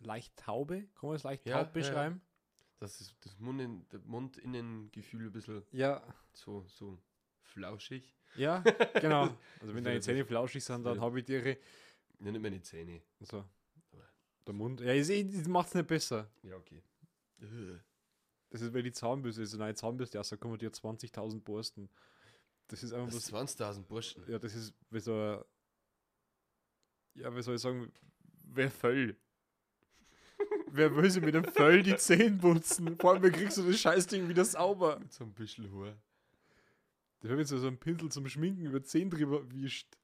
leicht 0.00 0.36
taube, 0.36 0.88
kann 0.94 1.08
man 1.08 1.16
es 1.16 1.22
leicht 1.22 1.46
Ja, 1.46 1.64
taub 1.64 1.74
ja, 1.74 1.80
ja. 1.82 1.88
beschreiben? 1.88 2.20
das 2.80 3.00
ist 3.00 3.16
das 3.22 3.36
Mundinnengefühl 3.38 5.26
ein 5.26 5.32
bisschen 5.32 5.64
Ja. 5.72 6.02
so, 6.32 6.64
so 6.68 6.96
flauschig. 7.48 8.14
Ja, 8.36 8.60
genau. 9.00 9.36
Also 9.60 9.74
wenn 9.74 9.84
deine 9.84 10.00
Zähne 10.00 10.24
flauschig 10.24 10.62
sind, 10.64 10.84
dann 10.84 11.00
habe 11.00 11.20
ich 11.20 11.28
ihre. 11.28 11.56
Ja, 12.20 12.30
nicht 12.32 12.40
meine 12.42 12.60
Zähne. 12.62 13.02
So. 13.20 13.44
Der 14.46 14.54
Mund. 14.54 14.80
Ja, 14.80 14.92
ich, 14.92 15.08
ich 15.10 15.46
macht 15.48 15.68
es 15.68 15.74
nicht 15.74 15.86
besser. 15.86 16.30
Ja, 16.42 16.56
okay. 16.56 16.82
Das 18.50 18.62
ist, 18.62 18.72
weil 18.72 18.82
die 18.82 18.92
Zahnbürste 18.92 19.42
ist. 19.42 19.54
Und 19.54 19.62
eine 19.62 19.74
Zahnbürste, 19.74 20.18
also 20.18 20.36
kommen 20.38 20.56
dir 20.58 20.70
20.000 20.72 21.40
Borsten. 21.42 21.88
Das 22.68 22.82
ist 22.82 22.92
einfach 22.92 23.12
Das 23.12 23.30
was. 23.32 23.50
ist 23.52 23.60
20.000 23.60 23.82
Burschen. 23.84 24.24
Ja, 24.28 24.38
das 24.38 24.54
ist 24.54 24.74
wie 24.90 25.00
so 25.00 25.12
ein, 25.14 25.44
Ja, 27.14 27.34
wie 27.34 27.42
soll 27.42 27.56
ich 27.56 27.60
sagen? 27.60 27.92
Wer 28.44 28.70
Föll? 28.70 29.16
Wer 30.70 30.94
will 30.94 31.10
sich 31.10 31.22
mit 31.22 31.34
dem 31.34 31.44
Föll 31.44 31.82
die 31.82 31.96
Zähne 31.96 32.36
putzen? 32.38 32.96
Vor 32.98 33.12
allem, 33.12 33.22
wie 33.22 33.30
kriegst 33.30 33.56
du 33.58 33.62
das 33.62 33.78
Scheißding 33.80 34.28
wieder 34.28 34.44
sauber? 34.44 34.98
Mit 34.98 35.12
so 35.12 35.24
ein 35.24 35.32
bisschen 35.32 35.70
Haar. 35.72 35.96
Da 37.20 37.28
wird 37.30 37.48
so 37.48 37.58
so 37.58 37.66
ein 37.66 37.78
Pinsel 37.78 38.10
zum 38.12 38.28
Schminken 38.28 38.64
über 38.64 38.78
die 38.80 38.86
Zähne 38.86 39.10
drüber 39.10 39.50
wischt. 39.52 39.96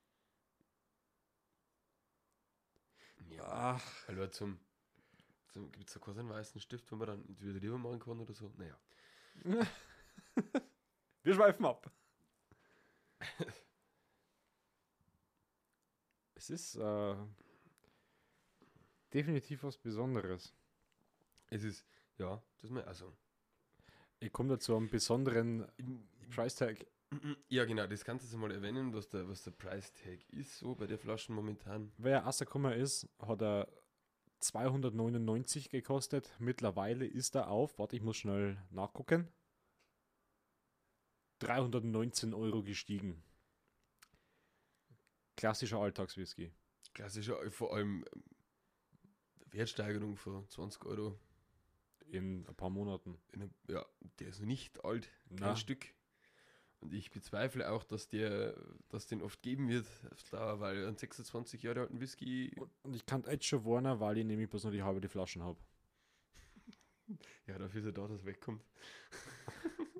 Ja. 3.30 3.44
Ach, 3.44 4.08
Hallo, 4.08 4.26
zum, 4.28 4.58
zum 5.48 5.70
gibt 5.72 5.88
es 5.88 5.94
da 5.94 6.00
quasi 6.00 6.20
einen 6.20 6.30
weißen 6.30 6.60
Stift, 6.60 6.90
wo 6.90 6.96
man 6.96 7.06
dann 7.06 7.24
wieder 7.38 7.60
drüber 7.60 7.78
machen 7.78 8.00
kann 8.00 8.18
oder 8.18 8.34
so? 8.34 8.52
Naja. 8.56 8.76
wir 11.22 11.34
schweifen 11.34 11.64
ab. 11.66 11.90
es 16.34 16.50
ist 16.50 16.76
äh, 16.76 17.16
definitiv 19.12 19.62
was 19.62 19.78
Besonderes. 19.78 20.52
Es 21.48 21.62
ist, 21.62 21.86
ja, 22.18 22.42
das 22.60 22.70
mal, 22.70 22.84
also. 22.84 23.16
Ich 24.18 24.32
komme 24.32 24.48
dazu 24.50 24.76
einen 24.76 24.88
besonderen 24.88 25.68
Price 26.30 26.56
Tag. 26.56 26.86
Ja, 27.48 27.64
genau, 27.64 27.86
das 27.86 28.04
kannst 28.04 28.32
du 28.32 28.38
mal 28.38 28.50
erwähnen, 28.50 28.92
was 28.92 29.08
der, 29.08 29.28
was 29.28 29.42
der 29.42 29.52
Price 29.52 29.92
Tag 29.92 30.18
ist, 30.30 30.58
so 30.58 30.74
bei 30.74 30.86
der 30.86 30.98
Flaschen 30.98 31.34
momentan. 31.34 31.92
Wer 31.98 32.22
Kummer 32.46 32.74
ist, 32.74 33.08
hat 33.20 33.42
er 33.42 33.68
299 34.40 35.70
gekostet. 35.70 36.34
Mittlerweile 36.38 37.06
ist 37.06 37.34
er 37.34 37.48
auf, 37.48 37.78
warte, 37.78 37.96
ich 37.96 38.02
muss 38.02 38.16
schnell 38.16 38.58
nachgucken. 38.70 39.28
319 41.40 42.34
Euro 42.34 42.62
gestiegen. 42.62 43.22
Klassischer 45.36 45.78
Alltagswhisky. 45.78 46.52
Klassischer, 46.92 47.50
vor 47.50 47.74
allem 47.74 48.04
ähm, 48.14 48.24
Wertsteigerung 49.46 50.16
von 50.16 50.48
20 50.48 50.84
Euro. 50.84 51.18
In 52.06 52.46
ein 52.46 52.54
paar 52.54 52.70
Monaten. 52.70 53.18
In 53.32 53.42
einem, 53.42 53.54
ja, 53.68 53.84
der 54.18 54.28
ist 54.28 54.40
nicht 54.40 54.84
alt, 54.84 55.08
kein 55.28 55.38
Na. 55.40 55.56
Stück. 55.56 55.86
Und 56.84 56.92
ich 56.92 57.10
bezweifle 57.10 57.70
auch, 57.70 57.82
dass 57.82 58.08
der, 58.08 58.54
dass 58.90 59.06
den 59.06 59.22
oft 59.22 59.40
geben 59.42 59.68
wird, 59.68 59.86
auf 60.12 60.22
Dauer, 60.30 60.60
weil 60.60 60.86
ein 60.86 60.96
26 60.96 61.62
Jahre 61.62 61.80
alten 61.80 61.98
Whisky, 61.98 62.54
Und 62.82 62.94
ich 62.94 63.06
kann 63.06 63.24
jetzt 63.26 63.46
schon 63.46 63.64
warnen, 63.64 63.98
weil 64.00 64.18
ich 64.18 64.24
nämlich 64.26 64.50
bloß 64.50 64.64
nur 64.64 64.72
die 64.72 64.82
halbe 64.82 65.00
die 65.00 65.08
Flaschen 65.08 65.42
habe. 65.42 65.58
ja, 67.46 67.58
dafür 67.58 67.80
ist 67.80 67.86
er 67.86 67.92
da, 67.92 68.06
dass 68.06 68.20
er 68.20 68.26
wegkommt. 68.26 68.64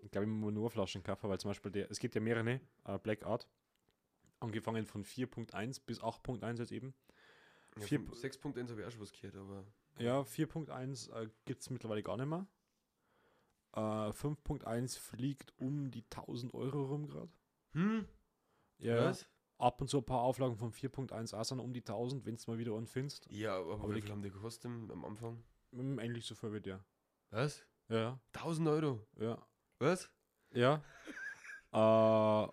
Ich 0.02 0.10
glaube, 0.10 0.26
ich 0.26 0.32
muss 0.32 0.52
nur 0.52 0.70
Flaschen 0.70 1.02
kaufen, 1.02 1.28
weil 1.28 1.40
zum 1.40 1.50
Beispiel 1.50 1.72
der, 1.72 1.90
es 1.90 1.98
gibt 1.98 2.14
ja 2.14 2.20
mehrere, 2.20 2.60
äh, 2.84 2.98
Black 2.98 3.24
Art. 3.24 3.48
Angefangen 4.38 4.86
von 4.86 5.02
4.1 5.04 5.80
bis 5.84 6.00
8.1 6.00 6.58
jetzt 6.58 6.70
eben. 6.70 6.94
Ja, 7.76 7.82
Vier- 7.82 8.00
vom 8.00 8.12
6.1 8.14 8.70
habe 8.70 8.80
ich 8.82 8.86
auch 8.86 8.90
schon 8.92 9.00
was 9.00 9.12
gehört, 9.12 9.34
aber 9.34 9.64
Ja, 9.98 10.20
4.1 10.20 11.10
äh, 11.10 11.28
gibt 11.46 11.62
es 11.62 11.70
mittlerweile 11.70 12.04
gar 12.04 12.16
nicht 12.16 12.26
mehr. 12.28 12.46
Äh, 13.74 14.12
5.1 14.12 14.98
fliegt 14.98 15.52
um 15.58 15.90
die 15.90 16.04
1000 16.04 16.54
Euro 16.54 16.84
rum 16.84 17.08
gerade. 17.08 17.30
hm, 17.72 18.06
Ja, 18.78 19.06
was? 19.06 19.26
ab 19.58 19.80
und 19.80 19.88
zu 19.88 19.98
ein 19.98 20.04
paar 20.04 20.20
Auflagen 20.22 20.56
von 20.56 20.72
4.1 20.72 21.34
auch 21.34 21.44
sind 21.44 21.58
um 21.60 21.72
die 21.72 21.80
1000, 21.80 22.24
wenn 22.26 22.36
du 22.36 22.42
mal 22.50 22.58
wieder 22.58 22.76
einen 22.76 22.86
findest. 22.86 23.26
Ja, 23.30 23.56
aber, 23.58 23.74
Aber 23.74 23.94
wie 23.94 24.00
viel 24.00 24.10
haben 24.10 24.22
die 24.22 24.30
gekostet 24.30 24.66
am 24.66 25.04
Anfang? 25.04 25.42
Ähnlich 25.72 26.26
so 26.26 26.34
viel 26.34 26.52
wie 26.52 26.60
der. 26.60 26.84
Was? 27.30 27.64
Ja, 27.88 28.20
1000 28.32 28.68
Euro? 28.68 29.06
ja, 29.18 29.44
Was? 29.78 30.10
ja. 30.52 30.82
äh, 31.72 32.52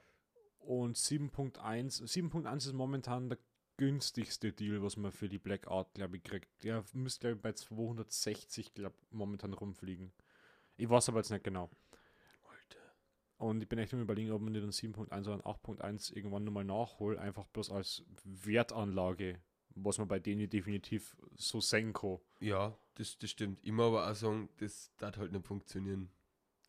und 0.66 0.98
7.1, 0.98 2.02
7.1 2.04 2.58
ist 2.58 2.74
momentan 2.74 3.30
der 3.30 3.38
günstigste 3.78 4.54
Deal, 4.54 4.82
was 4.84 4.98
man 4.98 5.12
für 5.12 5.30
die 5.30 5.40
Black 5.40 5.68
Art, 5.68 5.94
glaube 5.94 6.18
ich, 6.18 6.24
kriegt. 6.24 6.64
Der 6.64 6.84
müsste, 6.94 7.28
glaube 7.28 7.36
ich, 7.38 7.42
bei 7.42 7.54
260, 7.54 8.74
glaube 8.74 8.96
momentan 9.10 9.54
rumfliegen. 9.54 10.12
Ich 10.78 10.90
weiß 10.90 11.10
aber 11.10 11.20
jetzt 11.20 11.32
nicht 11.32 11.44
genau. 11.44 11.70
Und 13.42 13.64
ich 13.64 13.68
bin 13.68 13.80
echt 13.80 13.92
am 13.92 14.02
überlegen, 14.02 14.32
ob 14.32 14.40
man 14.40 14.54
nicht 14.54 14.64
den 14.64 14.94
7.1 14.94 15.22
oder 15.26 15.38
den 15.38 15.42
8.1 15.42 16.16
irgendwann 16.16 16.44
nochmal 16.44 16.64
nachholt, 16.64 17.18
einfach 17.18 17.48
bloß 17.48 17.72
als 17.72 18.04
Wertanlage, 18.24 19.42
was 19.74 19.98
man 19.98 20.08
bei 20.08 20.20
denen 20.20 20.48
definitiv 20.48 21.18
so 21.34 21.60
sehen 21.60 21.92
kann. 21.92 22.20
Ja, 22.40 22.78
das, 22.94 23.18
das 23.18 23.32
stimmt. 23.32 23.64
Immer 23.66 23.86
aber 23.86 24.12
auch 24.12 24.14
sagen, 24.14 24.50
das 24.58 24.92
darf 24.98 25.18
halt 25.18 25.32
nicht 25.32 25.48
funktionieren. 25.48 26.12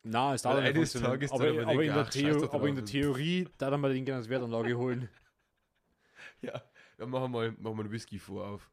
Na, 0.03 0.33
es 0.33 0.43
dauert 0.43 0.63
nicht 0.63 0.75
funktionieren, 0.75 1.31
aber, 1.31 1.49
aber 1.49 1.73
aber, 1.73 1.83
in 1.85 1.93
der 1.93 1.97
ach, 1.99 2.11
Theo 2.11 2.51
aber 2.51 2.69
in 2.69 2.75
der. 2.77 2.85
Theorie, 2.87 3.49
da 3.59 3.69
dann 3.69 3.81
mal 3.81 3.93
den 3.93 4.07
gerne 4.07 4.21
als 4.21 4.29
Wertanlage 4.29 4.77
holen. 4.77 5.09
Ja, 6.41 6.63
dann 6.97 7.11
machen 7.11 7.25
wir 7.25 7.29
mal, 7.29 7.53
machen 7.53 7.77
wir 7.77 7.85
einen 7.85 7.91
Whisky 7.93 8.19
vor 8.19 8.47
auf. 8.47 8.71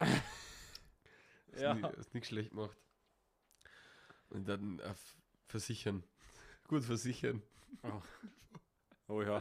Ja. 1.58 1.80
Was 1.96 2.12
nichts 2.12 2.28
schlecht 2.28 2.52
macht. 2.52 2.76
Und 4.30 4.48
dann 4.48 4.80
auf 4.82 5.16
versichern. 5.46 6.02
Gut 6.68 6.84
versichern. 6.84 7.42
Oh 9.08 9.22
ja. 9.22 9.36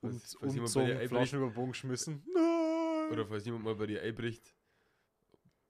Und, 0.00 0.12
Falls- 0.12 0.22
falls 0.22 0.34
und 0.36 0.54
jemand 0.54 0.70
so 0.70 0.80
bei 0.80 0.86
dir 0.86 0.92
einbricht. 0.92 1.10
Flaschen 1.10 1.38
über 1.38 1.48
den 1.50 1.54
Bogen 1.54 1.72
geschmissen. 1.72 2.22
Nein! 2.32 3.10
Oder 3.12 3.26
falls 3.26 3.44
jemand 3.44 3.64
mal 3.64 3.74
bei 3.74 3.86
dir 3.86 4.00
einbricht, 4.00 4.54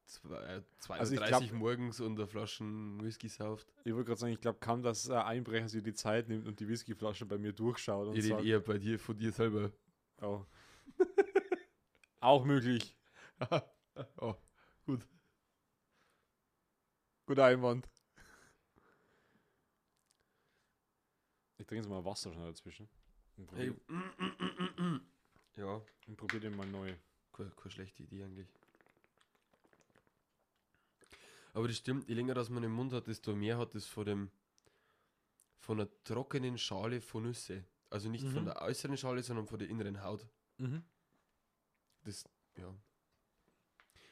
zwei- 0.05 0.63
2.30 0.81 0.91
Also 0.91 1.17
glaub- 1.17 1.53
morgens 1.55 2.01
und 2.01 2.13
eine 2.21 2.29
Flaschen 2.29 3.03
Whisky 3.03 3.29
sauft. 3.29 3.67
Ich 3.85 3.93
wollte 3.93 4.07
gerade 4.07 4.21
sagen, 4.21 4.33
ich 4.33 4.41
glaube 4.41 4.61
kaum, 4.61 4.81
dass 4.83 5.11
ein 5.11 5.17
Einbrecher 5.23 5.69
sich 5.69 5.83
die 5.83 5.93
Zeit 5.95 6.29
nimmt 6.29 6.47
und 6.47 6.61
die 6.61 6.69
Whiskyflasche 6.69 7.27
bei 7.27 7.37
mir 7.37 7.53
durchschaut 7.53 8.07
und 8.07 8.17
Ich 8.17 8.27
rede 8.33 8.47
eher 8.47 8.61
bei 8.61 8.79
dir, 8.79 8.97
von 9.01 9.17
dir 9.19 9.33
selber. 9.33 9.73
oh. 10.23 10.45
auch 12.21 12.45
möglich. 12.45 12.97
oh, 14.21 14.35
gut. 14.85 15.05
Guter 17.27 17.45
Einwand. 17.47 17.89
Ich 21.59 21.67
trinke 21.67 21.77
jetzt 21.83 21.89
mal 21.89 22.05
Wasser 22.05 22.33
schnell 22.33 22.47
dazwischen. 22.47 22.89
Und 23.37 23.51
Hey. 23.53 23.71
probiere 23.73 25.01
Ja, 25.57 25.81
probier 26.17 26.41
den 26.41 26.57
mal 26.57 26.67
neu. 26.67 26.95
keine, 27.33 27.51
keine 27.51 27.71
schlechte 27.71 28.03
Idee 28.03 28.25
eigentlich. 28.25 28.49
Aber 31.55 31.67
das 31.69 31.79
stimmt, 31.79 32.09
je 32.09 32.15
länger 32.15 32.35
das 32.35 32.51
man 32.51 32.63
im 32.63 32.73
Mund 32.73 32.93
hat, 32.93 33.07
desto 33.07 33.35
mehr 33.35 33.57
hat 33.59 33.75
es 33.75 33.87
von 33.87 34.05
dem 34.05 34.31
von 35.59 35.81
einer 35.81 35.89
trockenen 36.05 36.59
Schale 36.59 37.01
von 37.01 37.25
Nüsse. 37.25 37.65
Also 37.91 38.09
nicht 38.09 38.25
von 38.29 38.43
Mhm. 38.43 38.47
der 38.47 38.63
äußeren 38.63 38.97
Schale, 38.97 39.23
sondern 39.23 39.47
von 39.49 39.59
der 39.59 39.69
inneren 39.69 40.03
Haut. 40.03 40.29
Mhm. 40.59 40.85
Das, 42.05 42.25
ja. 42.57 42.73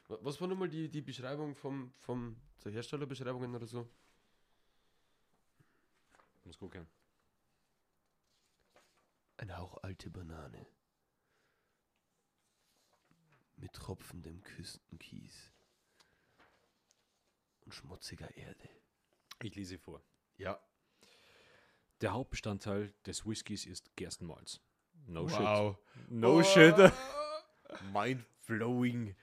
Wa- 0.09 0.19
Was 0.23 0.41
war 0.41 0.49
nochmal 0.49 0.69
die, 0.69 0.89
die 0.89 1.03
Beschreibung 1.03 1.55
vom, 1.55 1.93
vom 1.99 2.37
zur 2.59 2.73
Herstellerbeschreibungen 2.73 3.55
oder 3.55 3.67
so? 3.67 3.89
Muss 6.45 6.59
gucken. 6.59 6.87
Ein 9.39 9.57
Hauch 9.57 9.83
alte 9.83 10.11
Banane. 10.11 10.67
Mit 13.57 13.73
tropfendem 13.73 14.43
Küstenkies. 14.43 15.53
Und 17.65 17.73
schmutziger 17.75 18.35
Erde. 18.37 18.69
Ich 19.43 19.55
lese 19.55 19.79
vor. 19.79 20.03
Ja. 20.37 20.61
Der 22.01 22.13
Hauptbestandteil 22.13 22.93
des 23.07 23.25
Whiskys 23.27 23.65
ist 23.65 23.95
Gerstenmalz. 23.97 24.61
No 25.07 25.23
wow. 25.31 25.77
shit. 25.97 26.11
No 26.11 26.39
Oh. 26.39 26.43
shit. 26.43 26.77
Mind 27.93 28.25
blowing. 28.47 29.15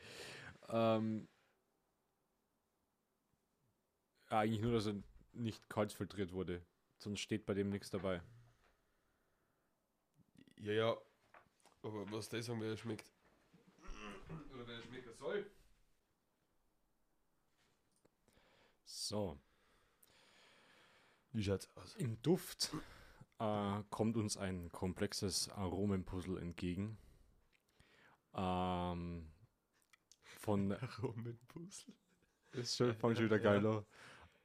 Ähm, 0.71 1.27
eigentlich 4.29 4.61
nur, 4.61 4.71
dass 4.71 4.87
er 4.87 4.95
nicht 5.33 5.69
kalt 5.69 5.91
filtriert 5.91 6.31
wurde. 6.31 6.65
Sonst 6.97 7.19
steht 7.19 7.45
bei 7.45 7.53
dem 7.53 7.69
nichts 7.69 7.89
dabei. 7.89 8.21
Ja, 10.57 10.73
ja. 10.73 10.97
Aber 11.83 12.09
was 12.11 12.29
der 12.29 12.41
sagen, 12.43 12.61
wer 12.61 12.69
er 12.69 12.77
schmeckt. 12.77 13.11
Oder 14.53 14.67
wer 14.67 14.75
er 14.75 14.83
schmecken 14.83 15.13
soll. 15.15 15.49
So. 18.85 19.39
Wie 21.33 21.43
schaut's 21.43 21.67
aus? 21.75 21.95
Im 21.95 22.21
Duft 22.21 22.71
äh, 23.39 23.83
kommt 23.89 24.15
uns 24.15 24.37
ein 24.37 24.71
komplexes 24.71 25.49
Aromenpuzzle 25.49 26.39
entgegen. 26.39 26.97
Ähm, 28.33 29.30
von. 30.41 30.71
Aromenpuzzle. 30.73 31.93
Ist 32.53 32.75
schon, 32.77 32.93
fand 32.95 33.15
schon 33.17 33.25
wieder 33.25 33.39
geil. 33.39 33.65
an. 33.65 33.85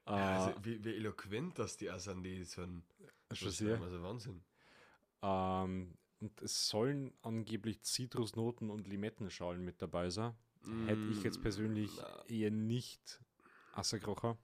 Äh, 0.07 0.11
Also, 0.11 0.65
wie, 0.65 0.85
wie 0.85 0.95
eloquent 0.95 1.59
das 1.59 1.77
die 1.77 1.91
auch 1.91 1.99
sind, 1.99 2.23
die 2.23 2.45
so 2.45 2.63
ein. 2.63 2.85
schon 3.33 3.51
sehr. 3.51 3.81
Also 3.81 4.03
Wahnsinn. 4.03 4.45
Ähm, 5.23 5.99
und 6.21 6.41
es 6.43 6.69
sollen 6.69 7.13
angeblich 7.23 7.83
Zitrusnoten 7.83 8.71
und 8.71 8.87
Limettenschalen 8.87 9.65
mit 9.65 9.83
dabei 9.83 10.09
sein. 10.11 10.35
Hätte 10.87 11.03
ich 11.11 11.23
jetzt 11.23 11.43
persönlich 11.43 11.91
Mm, 11.93 12.01
Na, 12.01 12.25
eher 12.27 12.51
nicht 12.51 13.21
Asserkrocher. 13.73 14.39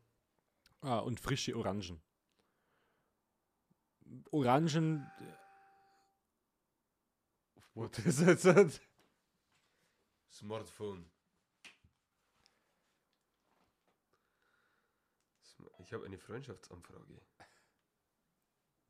Ah, 0.80 0.98
und 0.98 1.18
frische 1.20 1.56
Orangen. 1.56 2.00
Orangen. 4.30 5.06
What 7.74 7.98
is 8.04 8.20
it? 8.20 8.80
Smartphone. 10.30 11.06
Ich 15.82 15.92
habe 15.92 16.06
eine 16.06 16.16
Freundschaftsanfrage. 16.16 17.20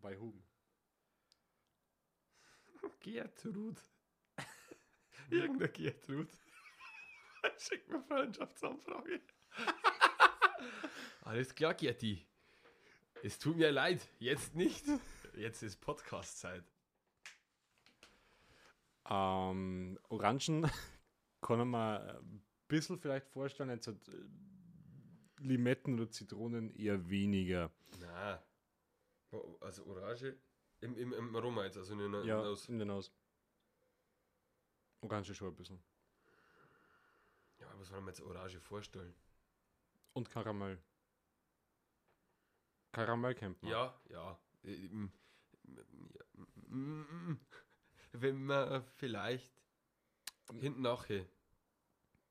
Bei 0.01 0.19
whom? 0.21 0.45
Gertrud. 3.01 3.81
Irgendeine 5.31 5.73
Gertrud. 5.73 6.29
Schick 7.59 7.89
mir 7.89 8.03
Freundschaftsanfrage. 8.03 9.23
Alles 11.23 11.55
klar, 11.55 11.75
Gerti. 11.75 12.27
Es 13.23 13.39
tut 13.39 13.57
mir 13.57 13.71
leid, 13.71 14.07
jetzt 14.19 14.55
nicht. 14.55 14.85
Jetzt 15.35 15.63
ist 15.63 15.81
Podcast-Zeit. 15.81 16.65
Ähm, 19.09 19.99
Orangen 20.11 20.71
kann 21.41 21.59
man 21.59 21.71
mir 21.71 22.19
ein 22.19 22.45
bisschen 22.69 22.99
vielleicht 22.99 23.29
vorstellen, 23.29 23.71
jetzt 23.71 23.87
hat 23.87 24.09
äh, 24.09 24.13
Limetten 25.43 25.95
oder 25.95 26.11
Zitronen 26.11 26.75
eher 26.77 27.09
weniger. 27.09 27.71
Na. 28.01 28.43
Also 29.61 29.85
Orange 29.87 30.37
im, 30.81 30.97
im, 30.97 31.13
im 31.13 31.37
Aroma 31.37 31.65
jetzt, 31.65 31.77
also 31.79 31.93
in 31.95 32.13
der 32.13 32.25
Ja, 32.25 32.43
Nose. 32.43 32.71
in 32.71 32.79
der 32.79 32.87
Nase. 32.87 33.11
Orange 35.01 35.35
schon 35.35 35.49
ein 35.49 35.57
bisschen. 35.57 35.83
Ja, 37.61 37.67
was 37.79 37.89
soll 37.89 38.01
man 38.01 38.09
jetzt 38.09 38.21
Orange 38.21 38.59
vorstellen? 38.61 39.15
Und 40.13 40.29
Karamell. 40.29 40.79
Karamell 42.93 43.35
kennt 43.35 43.63
man. 43.63 43.71
Ja, 43.73 43.95
ja. 44.11 44.39
Mm, 46.69 47.37
Wenn 48.13 48.45
man 48.45 48.85
vielleicht 48.97 49.51
hinten 50.53 50.83
nachher. 50.83 51.25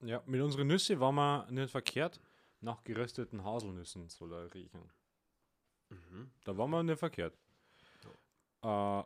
Ja, 0.01 0.21
mit 0.25 0.41
unseren 0.41 0.67
Nüsse 0.67 0.99
war 0.99 1.11
man 1.11 1.51
nicht 1.53 1.71
verkehrt. 1.71 2.19
Nach 2.61 2.83
gerösteten 2.83 3.43
Haselnüssen 3.43 4.07
soll 4.09 4.33
er 4.33 4.53
riechen. 4.53 4.91
Mhm. 5.89 6.31
Da 6.43 6.57
war 6.57 6.67
man 6.67 6.85
nicht 6.85 6.99
verkehrt. 6.99 7.37
Äh, 8.61 9.03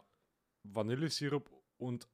Vanillesirup 0.63 1.49
und 1.77 2.07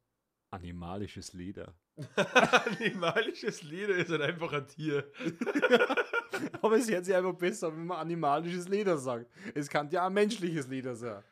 animalisches 0.50 1.32
Leder. 1.32 1.74
Animalisches 2.16 3.62
Leder 3.62 3.96
ist 3.96 4.10
halt 4.10 4.22
einfach 4.22 4.52
ein 4.52 4.66
Tier. 4.68 5.10
Aber 6.62 6.76
es 6.76 6.90
hört 6.90 7.04
sich 7.04 7.14
einfach 7.14 7.34
besser, 7.34 7.72
wenn 7.72 7.86
man 7.86 7.98
animalisches 7.98 8.68
Leder 8.68 8.96
sagt. 8.96 9.30
Es 9.54 9.68
kann 9.68 9.90
ja 9.90 10.06
auch 10.06 10.10
menschliches 10.10 10.68
Leder 10.68 10.94
sein. 10.94 11.22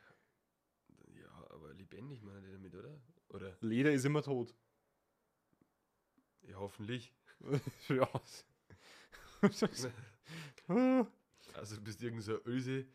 Ja, 1.15 1.47
aber 1.49 1.73
lebendig 1.73 2.21
meine 2.21 2.45
ich 2.45 2.53
damit, 2.53 2.75
oder? 2.75 3.01
Oder? 3.29 3.57
Leder 3.61 3.91
ist 3.91 4.05
immer 4.05 4.21
tot. 4.21 4.53
Ja, 6.43 6.57
hoffentlich. 6.57 7.13
ja. 7.89 8.07
Also 11.55 11.75
du 11.75 11.81
bist 11.81 12.01
irgend 12.01 12.23
so 12.23 12.39
Öse, 12.45 12.85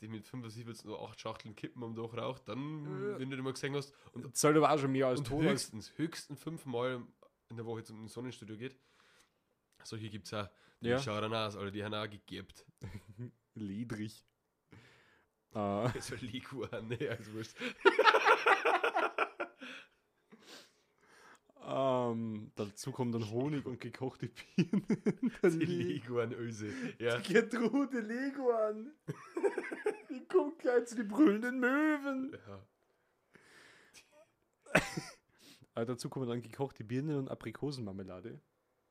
die 0.00 0.08
mit 0.08 0.26
75 0.26 0.84
nur 0.84 1.00
8 1.08 1.18
Schachteln 1.18 1.56
Kippen 1.56 1.82
am 1.82 1.94
Dach 1.94 2.12
raucht, 2.14 2.46
dann, 2.48 3.18
wenn 3.18 3.30
du 3.30 3.36
den 3.36 3.44
mal 3.44 3.52
gesehen 3.54 3.74
hast, 3.74 3.94
und, 4.12 4.24
Das 4.26 4.38
soll 4.40 4.54
aber 4.56 4.70
auch 4.70 4.78
schon 4.78 4.92
mehr 4.92 5.06
als 5.06 5.20
als- 5.20 5.30
höchstens, 5.30 5.92
höchstens 5.96 6.38
fünfmal 6.42 7.02
in 7.48 7.56
der 7.56 7.64
Woche 7.64 7.82
zum 7.84 8.06
Sonnenstudio 8.08 8.56
geht. 8.58 8.76
Solche 9.84 10.10
gibt 10.10 10.26
es 10.26 10.34
auch. 10.34 10.48
Die 10.80 10.88
Ja. 10.88 10.98
schauen 10.98 11.22
dann 11.22 11.34
aus, 11.34 11.56
oder 11.56 11.70
die 11.70 11.82
haben 11.82 11.94
auch 11.94 12.08
gegerbt. 12.10 12.66
Ledrig. 13.54 14.24
Äh, 15.54 15.58
Also 15.94 16.14
Liguan, 16.16 16.88
ne, 16.88 17.08
also 17.10 17.32
wurscht. 17.34 17.54
Ähm, 21.66 22.50
dazu 22.56 22.92
kommt 22.92 23.14
dann 23.14 23.30
Honig 23.30 23.64
und 23.66 23.80
gekochte 23.80 24.28
Bienen. 24.28 24.86
Die 25.42 25.64
Liguan-Öse. 25.64 26.68
Ja. 26.98 27.18
Gertrude 27.20 28.00
Leguan. 28.00 28.92
Die 30.10 30.24
kommt 30.26 30.58
gleich 30.58 30.86
zu 30.86 30.96
den 30.96 31.08
brüllenden 31.08 31.58
Möwen. 31.60 32.36
ja. 32.46 32.66
Äh, 35.74 35.86
dazu 35.86 36.08
kommen 36.08 36.28
dann 36.28 36.42
gekochte 36.42 36.84
Birnen 36.84 37.16
und 37.18 37.28
Aprikosenmarmelade. 37.30 38.40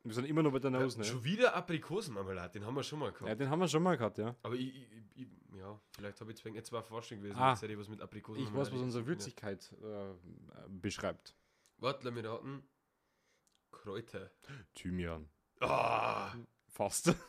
Wir 0.04 0.14
sind 0.16 0.26
immer 0.26 0.42
noch 0.42 0.52
bei 0.52 0.58
der 0.60 0.72
Nose, 0.72 0.98
ne? 0.98 1.06
Schon 1.06 1.24
wieder 1.24 1.54
Aprikosenmarmelade, 1.56 2.54
den 2.60 2.66
haben 2.66 2.74
wir 2.76 2.82
schon 2.84 2.98
mal 3.00 3.12
gehabt. 3.12 3.28
Ja, 3.30 3.36
den 3.36 3.50
haben 3.50 3.60
wir 3.60 3.68
schon 3.68 3.84
mal 3.84 3.96
gehabt, 3.98 4.18
ja. 4.18 4.36
Aber 4.42 4.56
ich, 4.56 4.76
ich, 4.76 4.88
ich, 5.14 5.28
ja, 5.56 5.80
vielleicht 5.96 6.20
habe 6.22 6.32
ich 6.32 6.44
jetzt 6.44 6.72
war 6.72 6.82
Forschung 6.82 7.20
gewesen, 7.20 7.38
Ah. 7.38 7.52
jetzt 7.52 7.62
hätte 7.62 7.74
ich 7.74 7.78
was 7.80 7.88
mit 7.88 8.00
Ich 8.00 8.04
Aprikosenmarmelade. 8.04 8.60
weiß, 8.68 8.74
was 8.74 8.82
unsere. 8.82 9.06
Würzigkeit 9.06 9.72
äh, 9.84 10.70
beschreibt. 10.70 11.36
Warte, 11.82 12.06
lass 12.06 12.14
mich 12.14 12.26
raten. 12.26 12.64
Kräuter. 13.72 14.32
Thymian. 14.76 15.30
Ah! 15.60 16.34
Fast. 16.68 17.08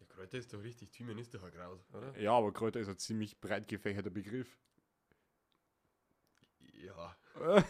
Ja, 0.00 0.06
Kräuter 0.06 0.38
ist 0.38 0.50
doch 0.54 0.62
richtig, 0.62 0.90
Thymian 0.90 1.18
ist 1.18 1.34
doch 1.34 1.42
ein 1.42 1.52
Kraut, 1.52 1.84
oder? 1.92 2.18
Ja, 2.18 2.32
aber 2.32 2.50
Kräuter 2.54 2.80
ist 2.80 2.88
ein 2.88 2.96
ziemlich 2.96 3.38
breit 3.38 3.68
gefächerter 3.68 4.10
Begriff. 4.10 4.58
Ja. 6.72 7.16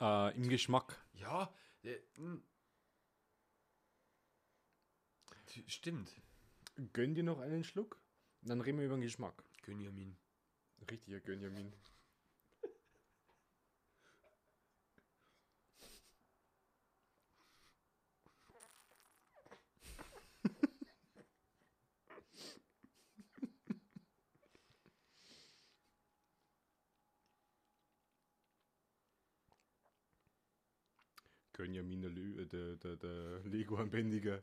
Äh, 0.00 0.36
Im 0.36 0.48
Geschmack. 0.48 1.00
Ja, 1.12 1.54
äh, 1.84 2.00
hm. 2.16 2.42
Stimmt. 5.68 6.10
Gönn 6.92 7.14
dir 7.14 7.22
noch 7.22 7.38
einen 7.38 7.62
Schluck, 7.62 8.00
dann 8.42 8.60
reden 8.60 8.78
wir 8.78 8.86
über 8.86 8.96
den 8.96 9.02
Geschmack. 9.02 9.44
Gönjamin. 9.62 10.16
Richtiger 10.90 11.20
Gönjamin. 11.20 11.72
Der, 31.56 31.66
Lö 31.66 32.42
äh, 32.42 32.46
der, 32.46 32.76
der, 32.76 32.96
der 32.96 33.40
Lego-Anbändiger. 33.44 34.42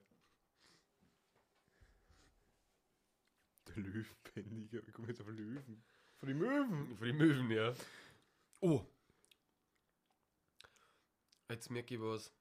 Der 3.68 3.84
Löwenbändiger. 3.84 4.86
Wie 4.88 4.92
kommen 4.92 5.08
wir 5.08 5.14
jetzt 5.14 5.22
auf 5.22 5.28
Löwen? 5.28 5.84
Von 6.18 6.28
den 6.30 6.38
Möwen. 6.38 6.98
Von 6.98 7.08
den 7.08 7.18
Möwen, 7.18 7.52
ja. 7.52 7.74
Oh. 8.60 8.86
Jetzt 11.50 11.70
merke 11.70 11.96
ich 11.96 12.02
was. 12.02 12.32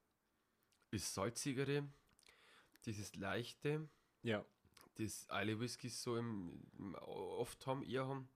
Das 0.91 1.13
salzigere, 1.13 1.87
dieses 2.85 3.15
leichte, 3.15 3.87
Ja. 4.23 4.45
das 4.95 5.29
alle 5.29 5.57
Whiskys 5.59 6.01
so 6.01 6.17
im, 6.17 6.61
im 6.77 6.95
oft 6.95 7.65
haben, 7.65 7.83
eher 7.83 8.07
haben. 8.07 8.27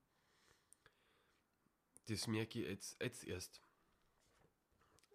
Das 2.08 2.28
merke 2.28 2.60
ich 2.62 2.68
jetzt, 2.68 3.02
jetzt 3.02 3.24
erst. 3.26 3.62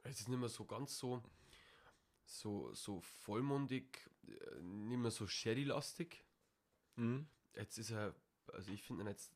Es 0.02 0.20
ist 0.20 0.28
nicht 0.28 0.38
mehr 0.38 0.48
so 0.48 0.64
ganz 0.64 0.98
so, 0.98 1.22
so, 2.24 2.72
so 2.74 3.00
vollmundig, 3.00 4.10
äh, 4.26 4.60
nicht 4.60 4.98
mehr 4.98 5.10
so 5.10 5.26
sherry-lastig. 5.26 6.24
Mhm. 6.96 7.28
Jetzt 7.54 7.78
ist 7.78 7.90
er, 7.90 8.14
also 8.52 8.72
ich 8.72 8.82
finde 8.82 9.04
ihn 9.04 9.08
jetzt, 9.08 9.32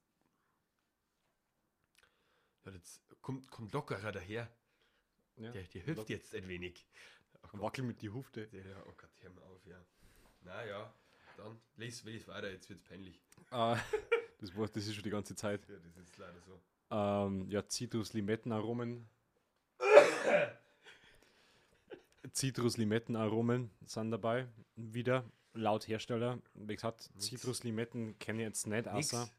ja, 2.64 2.72
jetzt 2.72 3.02
kommt, 3.20 3.50
kommt 3.50 3.72
lockerer 3.72 4.12
daher. 4.12 4.50
ja. 5.36 5.50
Der, 5.50 5.64
der 5.64 5.86
hüpft 5.86 6.08
jetzt 6.10 6.34
ein 6.34 6.48
wenig. 6.48 6.86
Wackel 7.52 7.84
mit 7.84 8.00
die 8.02 8.10
Hufte. 8.10 8.46
Der, 8.48 8.62
der, 8.62 8.86
oh 8.86 8.94
Gott, 8.96 9.10
hör 9.20 9.30
mal 9.30 9.42
auf, 9.42 9.64
ja. 9.66 9.80
Naja, 10.42 10.92
dann 11.36 11.60
les, 11.76 12.02
les 12.04 12.26
weiter, 12.26 12.50
jetzt 12.50 12.68
wird's 12.68 12.82
peinlich. 12.82 13.20
Ah, 13.50 13.78
das, 14.38 14.56
war, 14.56 14.66
das 14.66 14.86
ist 14.86 14.94
schon 14.94 15.04
die 15.04 15.10
ganze 15.10 15.34
Zeit. 15.34 15.66
Ja, 15.68 15.76
das 15.76 15.96
ist 15.96 16.16
leider 16.18 16.40
so. 16.40 16.60
Ähm, 16.90 17.48
ja, 17.50 17.66
Zitrus-Limettenaromen. 17.66 19.08
Zitrus-Limettenaromen 22.32 23.70
sind 23.86 24.10
dabei. 24.10 24.48
Wieder 24.76 25.24
laut 25.52 25.86
Hersteller. 25.86 26.38
Wie 26.54 26.74
gesagt. 26.74 27.10
Zitrus-Limetten 27.18 28.18
kenne 28.18 28.42
ich 28.42 28.46
jetzt 28.46 28.66
nicht, 28.66 28.88
außer 28.88 29.30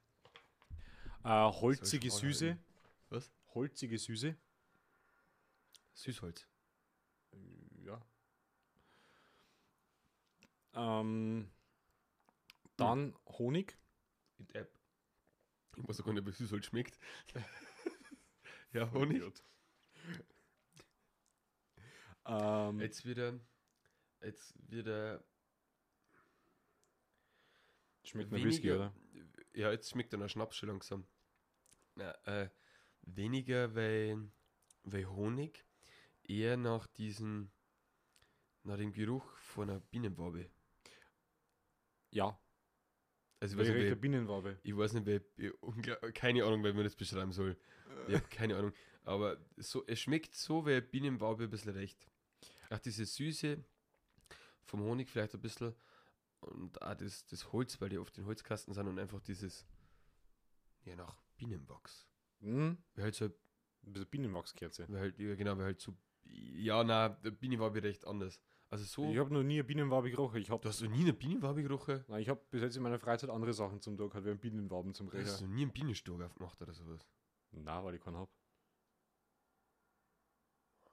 äh, 1.24 1.30
holzige 1.30 2.10
Süße. 2.10 2.58
Was? 3.10 3.32
Holzige 3.54 3.98
Süße. 3.98 4.36
Süßholz. 5.94 6.48
Ja. 7.84 8.02
Ähm, 10.74 11.50
dann 12.78 13.16
Honig. 13.28 13.78
In 14.38 14.48
der 14.48 14.62
App. 14.62 14.72
Ich 15.78 15.88
weiß 15.88 16.02
auch 16.02 16.06
gar 16.06 16.14
nicht, 16.14 16.26
wie 16.26 16.32
Süßholz 16.32 16.66
schmeckt. 16.66 17.00
ja, 18.74 18.92
Honig. 18.92 19.24
Ähm, 22.26 22.80
Jetzt 22.80 23.06
wieder, 23.06 23.40
jetzt 24.22 24.54
wieder 24.70 25.24
schmeckt 28.04 28.32
nach 28.32 28.44
Whisky, 28.44 28.72
oder? 28.72 28.94
Ja, 29.54 29.72
jetzt 29.72 29.90
schmeckt 29.90 30.14
er 30.14 30.20
nach 30.20 30.30
Schnaps 30.30 30.56
schon 30.58 30.70
langsam. 30.70 31.06
Na, 31.96 32.12
äh, 32.26 32.50
weniger, 33.04 33.74
weil, 33.76 34.30
weil 34.84 35.06
Honig 35.08 35.66
eher 36.24 36.58
nach 36.58 36.88
diesem, 36.88 37.52
nach 38.64 38.78
dem 38.78 38.92
Geruch 38.92 39.38
von 39.38 39.70
einer 39.70 39.80
Bienenwabe. 39.80 40.50
Ja, 42.12 42.40
Also 43.40 43.56
ich 43.56 43.62
weiß 43.62 43.74
welche 43.74 43.90
nicht, 43.92 44.02
Bienenwabe. 44.02 44.60
ich 44.64 44.76
weiß 44.76 44.94
nicht, 44.94 45.06
wer, 45.06 45.22
ich- 45.38 46.14
keine 46.14 46.44
Ahnung, 46.46 46.64
wie 46.64 46.74
man 46.74 46.84
das 46.84 46.96
beschreiben 46.96 47.32
soll. 47.32 47.58
Ich 48.08 48.16
habe 48.16 48.28
keine 48.30 48.58
Ahnung. 48.58 48.74
Aber 49.04 49.38
so, 49.58 49.86
es 49.86 50.00
schmeckt 50.00 50.34
so, 50.36 50.66
wie 50.66 50.72
eine 50.72 50.82
Bienenwabe 50.82 51.44
ein 51.44 51.50
bisschen 51.50 51.74
recht. 51.74 52.08
Auch 52.76 52.80
diese 52.80 53.06
Süße 53.06 53.64
vom 54.66 54.82
Honig 54.82 55.10
vielleicht 55.10 55.34
ein 55.34 55.42
bisschen 55.42 55.74
und 56.42 56.82
auch 56.82 56.94
das, 56.96 57.26
das 57.26 57.54
Holz, 57.54 57.80
weil 57.80 57.88
die 57.90 57.98
oft 57.98 58.18
in 58.18 58.26
Holzkasten 58.26 58.74
sind 58.74 58.88
und 58.88 59.00
einfach 59.00 59.22
dieses, 59.22 59.66
ja, 60.84 60.96
nach 60.96 61.16
Bienenwachs. 61.38 62.06
Hm? 62.42 62.78
Weil 62.96 63.06
halt 63.06 63.16
so, 63.16 63.26
Ein 63.26 63.94
bisschen 63.94 64.10
Bienenwachskerze. 64.10 64.88
weil 64.90 65.00
halt, 65.00 65.20
ja, 65.20 65.36
genau, 65.36 65.58
weil 65.58 65.66
halt 65.66 65.80
so, 65.80 65.96
ja, 66.26 66.84
na, 66.84 67.10
der 67.10 67.32
Bienenwabe 67.32 67.82
recht 67.82 68.06
anders. 68.06 68.42
Also 68.70 68.84
so, 68.84 69.10
Ich 69.10 69.18
habe 69.20 69.34
noch 69.34 69.44
nie 69.44 69.54
eine 69.56 69.64
Bienenwabe 69.64 70.12
gerochen. 70.12 70.42
Ich 70.42 70.48
du 70.48 70.54
habe 70.54 70.68
hast 70.68 70.82
noch 70.82 70.90
nie 70.90 71.02
eine 71.02 71.14
Bienenwabe 71.14 71.64
gerochen? 71.64 72.04
Nein, 72.10 72.22
ich 72.22 72.30
habe 72.30 72.42
bis 72.52 72.62
jetzt 72.62 72.76
in 72.76 72.84
meiner 72.84 73.00
Freizeit 73.00 73.30
andere 73.30 73.54
Sachen 73.54 73.80
zum 73.80 73.96
Tag 73.98 74.10
gehabt, 74.10 74.26
wie 74.26 74.32
einen 74.32 74.40
Bienenwaben 74.40 74.94
zum 74.94 75.10
Du 75.10 75.18
hast 75.18 75.42
noch 75.42 75.48
nie 75.48 75.62
einen 75.62 75.72
Bienenstock 75.72 76.22
aufgemacht 76.22 76.62
oder 76.62 76.74
sowas? 76.74 77.08
Na, 77.52 77.82
weil 77.86 77.96
ich 77.96 78.02
keinen 78.02 78.18
hab. 78.18 78.30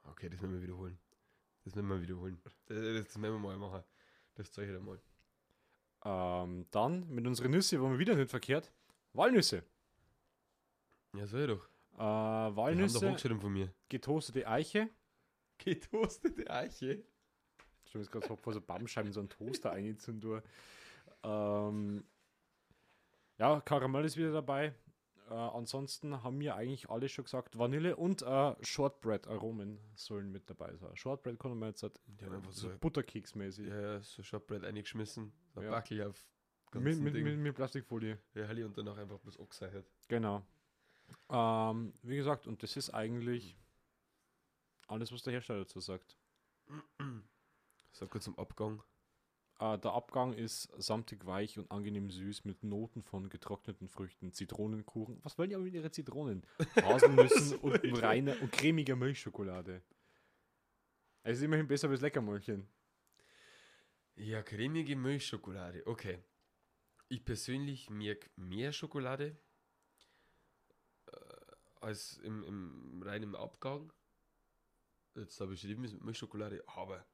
Okay, 0.04 0.28
das 0.28 0.40
müssen 0.40 0.54
wir 0.54 0.62
wiederholen. 0.62 0.98
Das 1.64 1.74
müssen 1.74 1.88
wir 1.88 2.02
wiederholen. 2.02 2.40
Das, 2.42 2.54
das, 2.66 3.16
müssen 3.18 3.22
wir 3.22 3.38
mal 3.38 3.56
machen. 3.58 3.82
Das 4.34 4.50
zeige 4.50 4.72
ich 4.72 4.78
dir 4.78 4.84
mal. 4.84 5.00
Ähm, 6.04 6.66
dann 6.70 7.08
mit 7.08 7.26
unseren 7.26 7.52
Nüsse, 7.52 7.80
wo 7.80 7.90
wir 7.90 7.98
wieder 7.98 8.16
nicht 8.16 8.30
verkehrt. 8.30 8.72
Walnüsse. 9.12 9.62
Ja, 11.16 11.26
soll 11.26 11.40
ich 11.42 11.46
doch. 11.46 11.64
Äh, 11.64 11.98
Die 11.98 12.02
haben 12.02 12.56
Walnüsse, 12.56 13.38
von 13.38 13.52
mir. 13.52 13.72
getoastete 13.88 14.46
Eiche. 14.48 14.88
Getoastete 15.58 16.50
Eiche. 16.50 17.04
Ich 17.84 17.94
habe 17.94 18.04
jetzt 18.04 18.10
gerade 18.10 18.36
vor 18.36 18.52
so 18.52 18.60
Baumscheiben 18.60 19.12
so 19.12 19.20
einen 19.20 19.28
Toaster 19.28 19.70
eingezogen. 19.70 20.42
Ähm, 21.22 22.04
ja, 23.38 23.60
Karamell 23.60 24.04
ist 24.04 24.16
wieder 24.16 24.32
dabei. 24.32 24.74
Äh, 25.32 25.34
ansonsten 25.34 26.22
haben 26.22 26.38
wir 26.40 26.56
eigentlich 26.56 26.90
alle 26.90 27.08
schon 27.08 27.24
gesagt, 27.24 27.58
Vanille 27.58 27.96
und 27.96 28.20
äh, 28.20 28.54
Shortbread-Aromen 28.62 29.78
sollen 29.94 30.30
mit 30.30 30.50
dabei 30.50 30.76
sein. 30.76 30.94
Shortbread 30.94 31.38
kann 31.38 31.58
man 31.58 31.70
jetzt 31.70 31.82
halt, 31.82 31.98
haben 32.20 32.34
einfach 32.34 32.52
so 32.52 32.68
so, 32.68 32.76
Butterkeks-mäßig. 32.76 33.66
ja, 33.66 33.80
ja, 33.80 34.00
so 34.02 34.22
Shotbread 34.22 34.62
eingeschmissen. 34.62 35.32
So 35.54 35.60
ein 35.60 35.66
Ja. 35.66 35.70
Backel 35.70 36.02
auf 36.06 36.28
mit, 36.74 36.98
mit, 37.00 37.14
mit, 37.14 37.38
mit 37.38 37.54
Plastikfolie. 37.54 38.18
Ja, 38.34 38.46
Halli 38.46 38.62
und 38.62 38.76
danach 38.76 38.98
einfach 38.98 39.18
bloß 39.20 39.40
angeseiert. 39.40 39.90
Genau. 40.08 40.42
Ähm, 41.30 41.94
wie 42.02 42.16
gesagt, 42.16 42.46
und 42.46 42.62
das 42.62 42.76
ist 42.76 42.90
eigentlich 42.90 43.56
alles, 44.88 45.12
was 45.12 45.22
der 45.22 45.32
Hersteller 45.32 45.60
dazu 45.60 45.80
sagt. 45.80 46.18
So 47.92 48.06
kurz 48.06 48.24
zum 48.24 48.38
Abgang. 48.38 48.82
Äh, 49.58 49.78
der 49.78 49.92
Abgang 49.92 50.32
ist 50.32 50.68
samtig 50.76 51.26
weich 51.26 51.58
und 51.58 51.70
angenehm 51.70 52.10
süß 52.10 52.44
mit 52.44 52.62
Noten 52.64 53.02
von 53.02 53.28
getrockneten 53.28 53.88
Früchten, 53.88 54.32
Zitronenkuchen. 54.32 55.18
Was 55.22 55.38
wollen 55.38 55.50
die 55.50 55.54
aber 55.54 55.64
mit 55.64 55.74
ihren 55.74 55.92
Zitronen? 55.92 56.44
Haselnüssen 56.82 57.58
und 57.58 58.02
reiner 58.02 58.40
und 58.40 58.50
cremiger 58.52 58.96
Milchschokolade. 58.96 59.82
Es 61.22 61.38
ist 61.38 61.44
immerhin 61.44 61.68
besser 61.68 61.88
als 61.88 62.00
Leckermäulchen. 62.00 62.66
Ja, 64.16 64.42
cremige 64.42 64.96
Milchschokolade. 64.96 65.86
Okay. 65.86 66.18
Ich 67.08 67.24
persönlich 67.24 67.90
merke 67.90 68.30
mehr 68.36 68.72
Schokolade 68.72 69.36
äh, 71.06 71.16
als 71.80 72.18
im, 72.18 72.42
im 72.42 73.02
reinen 73.02 73.34
Abgang. 73.36 73.92
Jetzt 75.14 75.40
habe 75.40 75.54
ich 75.54 75.60
geschrieben, 75.60 75.84
ist 75.84 75.92
mit 75.92 76.04
Milchschokolade, 76.04 76.64
aber 76.66 77.04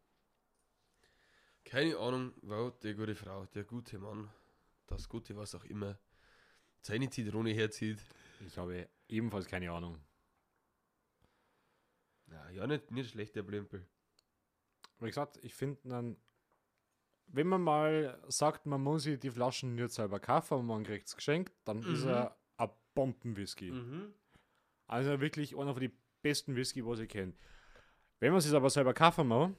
keine 1.68 1.96
Ahnung, 1.98 2.32
wo 2.42 2.70
die 2.70 2.94
gute 2.94 3.14
Frau, 3.14 3.44
der 3.46 3.64
gute 3.64 3.98
Mann, 3.98 4.30
das 4.86 5.08
gute 5.08 5.36
was 5.36 5.54
auch 5.54 5.64
immer, 5.64 5.98
seine 6.80 7.10
Zitrone 7.10 7.50
herzieht. 7.52 7.98
Ich 8.46 8.56
habe 8.56 8.88
ebenfalls 9.08 9.46
keine 9.46 9.70
Ahnung. 9.70 9.98
Na, 12.26 12.50
ja, 12.50 12.66
nicht, 12.66 12.90
nicht 12.90 13.10
schlecht, 13.10 13.34
der 13.36 13.42
Blömpel. 13.42 13.86
Wie 15.00 15.06
gesagt, 15.06 15.38
ich 15.42 15.54
finde 15.54 15.80
dann, 15.84 16.16
wenn 17.26 17.46
man 17.46 17.62
mal 17.62 18.18
sagt, 18.28 18.66
man 18.66 18.82
muss 18.82 19.02
sich 19.04 19.18
die 19.18 19.30
Flaschen 19.30 19.74
nicht 19.74 19.90
selber 19.90 20.20
kaufen 20.20 20.58
und 20.58 20.66
man 20.66 20.84
kriegt 20.84 21.06
es 21.08 21.16
geschenkt, 21.16 21.52
dann 21.64 21.82
ist 21.82 22.04
Mhm. 22.04 22.08
er 22.08 22.36
ein 22.56 22.70
Bombenwhisky. 22.94 23.72
Also 24.86 25.20
wirklich 25.20 25.56
einer 25.56 25.72
von 25.74 25.80
den 25.82 25.92
besten 26.22 26.56
Whisky, 26.56 26.84
was 26.84 27.00
ich 27.00 27.08
kenne. 27.08 27.34
Wenn 28.20 28.30
man 28.32 28.38
es 28.38 28.52
aber 28.52 28.70
selber 28.70 28.94
kaufen 28.94 29.28
muss, 29.28 29.50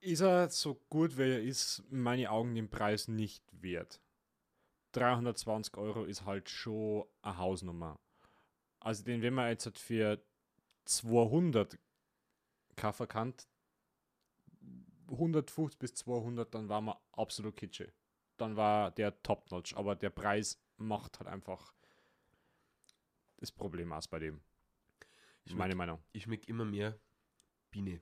ist 0.00 0.20
er 0.20 0.48
so 0.50 0.74
gut, 0.88 1.16
wie 1.18 1.22
er 1.22 1.42
ist, 1.42 1.82
in 1.90 2.00
meinen 2.00 2.26
Augen 2.26 2.54
den 2.54 2.68
Preis 2.68 3.08
nicht 3.08 3.44
wert. 3.52 4.00
320 4.92 5.76
Euro 5.76 6.04
ist 6.04 6.24
halt 6.24 6.48
schon 6.48 7.04
eine 7.22 7.36
Hausnummer. 7.36 8.00
Also 8.80 9.04
den, 9.04 9.22
wenn 9.22 9.34
man 9.34 9.48
jetzt 9.48 9.66
halt 9.66 9.78
für 9.78 10.22
200 10.86 11.78
kaufen 12.76 13.08
kann, 13.08 13.34
150 15.08 15.78
bis 15.78 15.94
200, 15.94 16.54
dann 16.54 16.68
war 16.68 16.80
man 16.80 16.96
absolut 17.12 17.56
kitschig. 17.56 17.92
Dann 18.36 18.56
war 18.56 18.90
der 18.90 19.22
Top-Notch, 19.22 19.74
aber 19.74 19.96
der 19.96 20.10
Preis 20.10 20.60
macht 20.76 21.18
halt 21.20 21.28
einfach 21.28 21.74
das 23.36 23.52
Problem 23.52 23.92
aus 23.92 24.08
bei 24.08 24.18
dem. 24.18 24.40
Ich 25.44 25.54
Meine 25.54 25.74
Meinung. 25.74 25.98
Ich 26.12 26.24
schmecke 26.24 26.46
immer 26.46 26.64
mehr 26.64 26.98
Biene. 27.70 28.00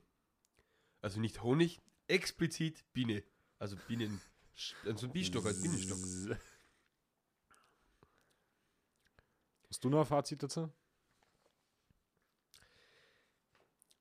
Also 1.01 1.19
nicht 1.19 1.41
Honig, 1.41 1.81
explizit 2.09 2.83
Biene. 2.93 3.23
Also 3.57 3.77
Bienen. 3.87 4.21
So 4.55 5.07
ein 5.07 5.13
Bienenstock 5.13 5.45
als 5.45 5.61
Bienenstock. 5.61 5.99
Hast 9.69 9.83
du 9.83 9.89
noch 9.89 9.99
ein 9.99 10.05
Fazit 10.05 10.43
dazu? 10.43 10.71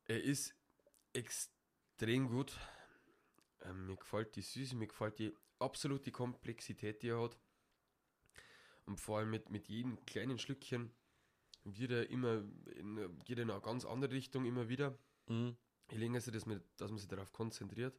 Er 0.07 0.23
ist 0.23 0.55
extrem 1.13 2.29
gut. 2.29 2.57
Ähm, 3.63 3.87
mir 3.87 3.97
gefällt 3.97 4.35
die 4.35 4.43
Süße, 4.43 4.75
mir 4.75 4.87
gefällt 4.87 5.19
die 5.19 5.37
absolute 5.59 6.11
Komplexität, 6.11 7.03
die 7.03 7.09
er 7.09 7.21
hat. 7.21 7.37
Und 8.87 8.99
vor 8.99 9.19
allem 9.19 9.31
mit, 9.31 9.51
mit 9.51 9.69
jedem 9.69 10.05
kleinen 10.07 10.39
Schlückchen 10.39 10.91
wird 11.65 11.91
er 11.91 12.09
immer 12.09 12.43
in, 12.75 13.19
geht 13.25 13.39
er 13.39 13.43
in 13.43 13.51
eine 13.51 13.61
ganz 13.61 13.85
andere 13.85 14.13
Richtung 14.13 14.47
immer 14.47 14.71
wieder. 14.71 14.99
Je 15.91 15.97
länger 15.99 16.21
sie 16.21 16.31
das 16.31 16.47
mit, 16.47 16.63
dass 16.77 16.91
man 16.91 16.99
sich 16.99 17.09
darauf 17.09 17.33
konzentriert. 17.33 17.99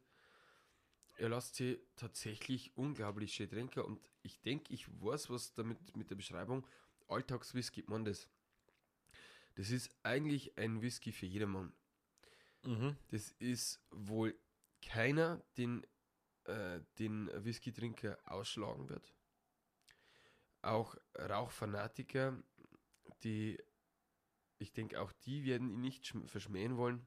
Er 1.16 1.28
lässt 1.28 1.56
sie 1.56 1.78
tatsächlich 1.96 2.76
unglaublich 2.76 3.34
schön 3.34 3.48
trinken 3.50 3.80
und 3.80 4.00
ich 4.22 4.40
denke, 4.40 4.72
ich 4.72 4.88
weiß, 5.02 5.28
was 5.30 5.52
damit 5.54 5.96
mit 5.96 6.08
der 6.10 6.14
Beschreibung 6.14 6.66
Alltagswhisky 7.08 7.84
man 7.88 8.04
das. 8.04 8.28
Das 9.56 9.70
ist 9.70 9.90
eigentlich 10.02 10.56
ein 10.56 10.80
Whisky 10.80 11.12
für 11.12 11.26
jedermann. 11.26 11.72
Mhm. 12.62 12.96
Das 13.08 13.32
ist 13.32 13.80
wohl 13.90 14.38
keiner, 14.82 15.42
den, 15.56 15.86
äh, 16.44 16.80
den 16.98 17.28
Whisky-Trinker 17.44 18.18
ausschlagen 18.24 18.88
wird. 18.88 19.12
Auch 20.62 20.94
Rauchfanatiker, 21.18 22.42
die, 23.22 23.58
ich 24.58 24.72
denke, 24.72 25.00
auch 25.00 25.12
die 25.12 25.44
werden 25.44 25.70
ihn 25.70 25.80
nicht 25.80 26.04
schm- 26.04 26.28
verschmähen 26.28 26.76
wollen. 26.76 27.06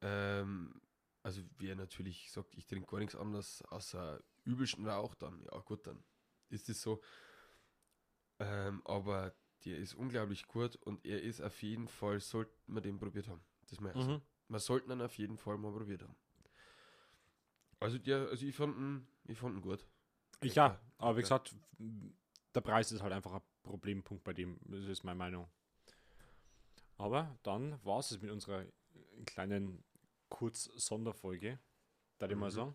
Ähm, 0.00 0.80
also 1.22 1.42
wer 1.58 1.76
natürlich 1.76 2.30
sagt, 2.30 2.54
ich 2.54 2.66
trinke 2.66 2.90
gar 2.90 2.98
nichts 2.98 3.16
anderes 3.16 3.62
außer 3.62 4.22
übelsten 4.44 4.86
Rauch, 4.86 5.14
dann, 5.14 5.42
ja 5.52 5.58
gut, 5.60 5.86
dann 5.86 6.02
ist 6.48 6.68
es 6.68 6.80
so. 6.80 7.00
Ähm, 8.38 8.82
aber 8.84 9.34
der 9.64 9.78
ist 9.78 9.94
unglaublich 9.94 10.46
gut 10.46 10.76
und 10.76 11.04
er 11.04 11.20
ist 11.22 11.40
auf 11.40 11.60
jeden 11.62 11.88
Fall, 11.88 12.20
sollte 12.20 12.52
man 12.66 12.82
den 12.82 12.98
probiert 12.98 13.28
haben. 13.28 13.42
Das 13.68 13.80
mal 13.80 13.94
Mhm. 13.94 14.22
man 14.48 14.60
sollte 14.60 14.90
ihn 14.90 15.02
auf 15.02 15.18
jeden 15.18 15.36
Fall 15.36 15.58
mal 15.58 15.72
probiert 15.72 16.02
haben. 16.02 16.16
Also 17.80 17.98
der, 17.98 18.28
also 18.28 18.46
ich 18.46 18.54
fand 18.54 18.76
ihn, 18.76 19.06
ich 19.26 19.38
fand 19.38 19.56
ihn 19.56 19.60
gut. 19.60 19.86
Ja, 20.42 20.80
aber 20.98 21.16
wie 21.16 21.20
Ja. 21.20 21.28
gesagt, 21.28 21.54
der 22.54 22.60
Preis 22.60 22.92
ist 22.92 23.02
halt 23.02 23.12
einfach 23.12 23.34
ein 23.34 23.42
Problempunkt 23.62 24.24
bei 24.24 24.32
dem. 24.32 24.58
Das 24.64 24.84
ist 24.84 25.04
meine 25.04 25.18
Meinung. 25.18 25.48
Aber 26.96 27.38
dann 27.42 27.82
war 27.84 28.00
es 28.00 28.10
mit 28.20 28.30
unserer 28.30 28.64
kleinen 29.26 29.82
Kurz-Sonderfolge, 30.28 31.58
da 32.18 32.28
ich 32.28 32.36
mal 32.36 32.50
Mhm. 32.50 32.54
sagen. 32.54 32.74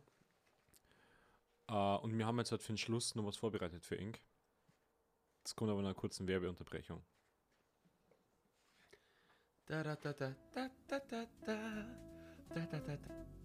Äh, 1.67 1.97
und 2.03 2.17
wir 2.17 2.25
haben 2.25 2.37
jetzt 2.39 2.51
halt 2.51 2.61
für 2.61 2.73
den 2.73 2.77
Schluss 2.77 3.15
noch 3.15 3.25
was 3.25 3.37
vorbereitet 3.37 3.85
für 3.85 3.95
Ink. 3.95 4.19
Es 5.45 5.55
kommt 5.55 5.69
aber 5.71 5.81
nach 5.81 5.89
einer 5.89 5.95
kurzen 5.95 6.27
Werbeunterbrechung. 6.27 7.03
Da, 9.65 9.83
da, 9.83 9.95
da, 9.95 10.13
da, 10.13 10.35
da, 10.53 10.69
da, 10.87 10.99
da, 10.99 11.25
da, 11.45 11.55
da, 12.49 12.65
da, 12.65 12.79
da, 12.79 12.97
da. 12.97 13.42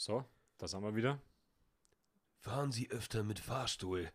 So, 0.00 0.24
da 0.56 0.66
sind 0.66 0.82
wir 0.82 0.96
wieder. 0.96 1.20
Fahren 2.38 2.72
Sie 2.72 2.90
öfter 2.90 3.22
mit 3.22 3.38
Fahrstuhl. 3.38 4.10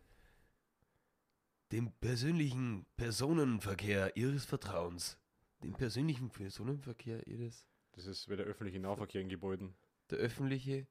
Dem 1.70 1.92
persönlichen 2.00 2.86
Personenverkehr 2.96 4.16
Ihres 4.16 4.44
Vertrauens. 4.44 5.16
Dem 5.62 5.74
persönlichen 5.74 6.28
Personenverkehr 6.30 7.24
Ihres. 7.28 7.68
Das 7.92 8.06
ist 8.06 8.28
wieder 8.28 8.42
öffentliche 8.42 8.80
Nahverkehr 8.80 9.20
in 9.20 9.28
Gebäuden. 9.28 9.76
Der 10.10 10.18
öffentliche. 10.18 10.88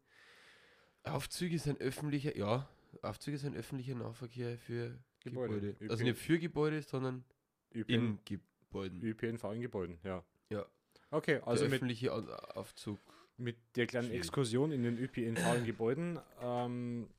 Aufzüge 1.04 1.60
sind 1.60 1.82
öffentlicher, 1.82 2.38
ja. 2.38 2.66
Aufzüge 3.02 3.38
sind 3.38 3.54
öffentlicher 3.58 3.96
Nahverkehr 3.96 4.58
für 4.58 4.98
Gebäude. 5.20 5.74
Gebäude. 5.74 5.92
Also 5.92 6.06
nicht 6.06 6.18
für 6.20 6.40
Gebäude, 6.40 6.82
sondern 6.82 7.26
ÖPN, 7.74 7.94
in 7.94 8.20
Gebäuden. 8.24 9.02
ÖPNV 9.04 9.44
in 9.56 9.60
Gebäuden, 9.62 10.00
ja. 10.06 10.24
Ja. 10.50 10.66
Okay, 11.12 11.36
Also 11.40 11.48
also 11.50 11.66
der 11.66 11.74
öffentliche 11.74 12.14
Au- 12.14 12.30
Aufzug. 12.54 13.02
Mit 13.38 13.58
der 13.76 13.88
kleinen 13.88 14.08
Schwierig. 14.08 14.22
Exkursion 14.22 14.72
in 14.72 14.84
den 14.84 14.98
ÖPNV 14.98 15.66
Gebäuden 15.66 16.20
ähm, 16.42 17.10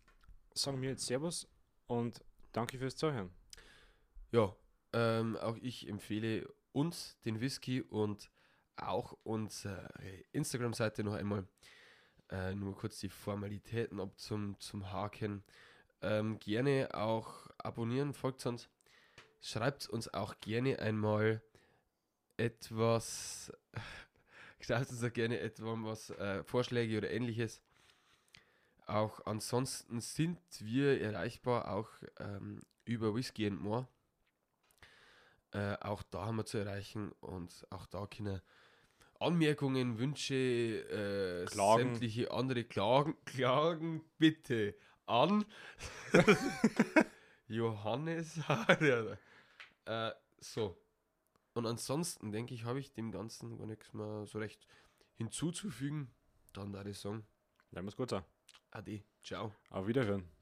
sagen 0.55 0.81
wir 0.81 0.91
jetzt 0.91 1.07
Servus 1.07 1.49
und 1.87 2.25
danke 2.53 2.79
fürs 2.79 2.97
Zuhören. 2.97 3.31
Ja, 4.33 4.55
ähm, 4.93 5.37
auch 5.37 5.57
ich 5.61 5.89
empfehle 5.89 6.49
uns 6.73 7.19
den 7.25 7.41
Whisky 7.41 7.83
und 7.83 8.31
auch 8.77 9.17
unsere 9.23 9.89
Instagram-Seite 10.33 11.05
noch 11.05 11.15
einmal. 11.15 11.47
Äh, 12.31 12.55
nur 12.55 12.77
kurz 12.77 12.99
die 12.99 13.09
Formalitäten 13.09 14.01
ab 14.01 14.19
zum, 14.19 14.59
zum 14.59 14.91
Haken. 14.93 15.45
Ähm, 16.03 16.39
gerne 16.39 16.89
auch 16.93 17.49
abonnieren, 17.59 18.15
folgt 18.15 18.45
uns. 18.47 18.69
Schreibt 19.41 19.89
uns 19.89 20.13
auch 20.13 20.35
gerne 20.41 20.79
einmal 20.79 21.41
etwas, 22.37 23.53
schreibt 24.61 24.91
uns 24.91 25.03
auch 25.05 25.13
gerne 25.13 25.41
etwas, 25.41 26.11
äh, 26.11 26.45
Vorschläge 26.45 26.99
oder 26.99 27.11
ähnliches. 27.11 27.63
Auch 28.87 29.25
ansonsten 29.27 30.01
sind 30.01 30.39
wir 30.61 31.01
erreichbar 31.01 31.73
auch 31.73 31.89
ähm, 32.19 32.63
über 32.85 33.15
Whisky 33.15 33.47
and 33.47 33.61
More. 33.61 33.89
Äh, 35.53 35.77
auch 35.81 36.03
da 36.05 36.27
haben 36.27 36.37
wir 36.37 36.45
zu 36.45 36.59
erreichen 36.59 37.13
und 37.21 37.67
auch 37.71 37.87
da 37.87 38.07
können 38.07 38.41
Anmerkungen, 39.19 39.99
Wünsche, 39.99 40.35
äh, 40.35 41.47
Klagen. 41.47 41.91
sämtliche 41.91 42.31
andere 42.31 42.65
Klagen, 42.65 43.17
Klagen 43.25 44.05
bitte 44.19 44.75
an 45.07 45.45
Johannes. 47.49 48.41
äh, 49.87 50.11
so. 50.39 50.77
Und 51.57 51.67
ansonsten 51.67 52.33
denke 52.33 52.53
ich, 52.53 52.65
habe 52.65 52.79
ich 52.81 52.93
dem 52.93 53.11
Ganzen 53.11 53.57
gar 53.57 53.67
nichts 53.67 53.95
mehr 53.95 54.27
so 54.27 54.39
recht 54.39 54.67
hinzuzufügen. 55.15 56.11
Dann 56.53 56.73
da 56.73 56.85
ich 56.85 56.99
sagen, 56.99 57.27
Bleiben 57.71 57.87
wir 57.87 57.91
es 57.91 57.97
gut. 57.97 58.13
ade, 58.71 59.03
ciao. 59.23 59.53
Auf 59.71 59.87
Wiederhören. 59.87 60.36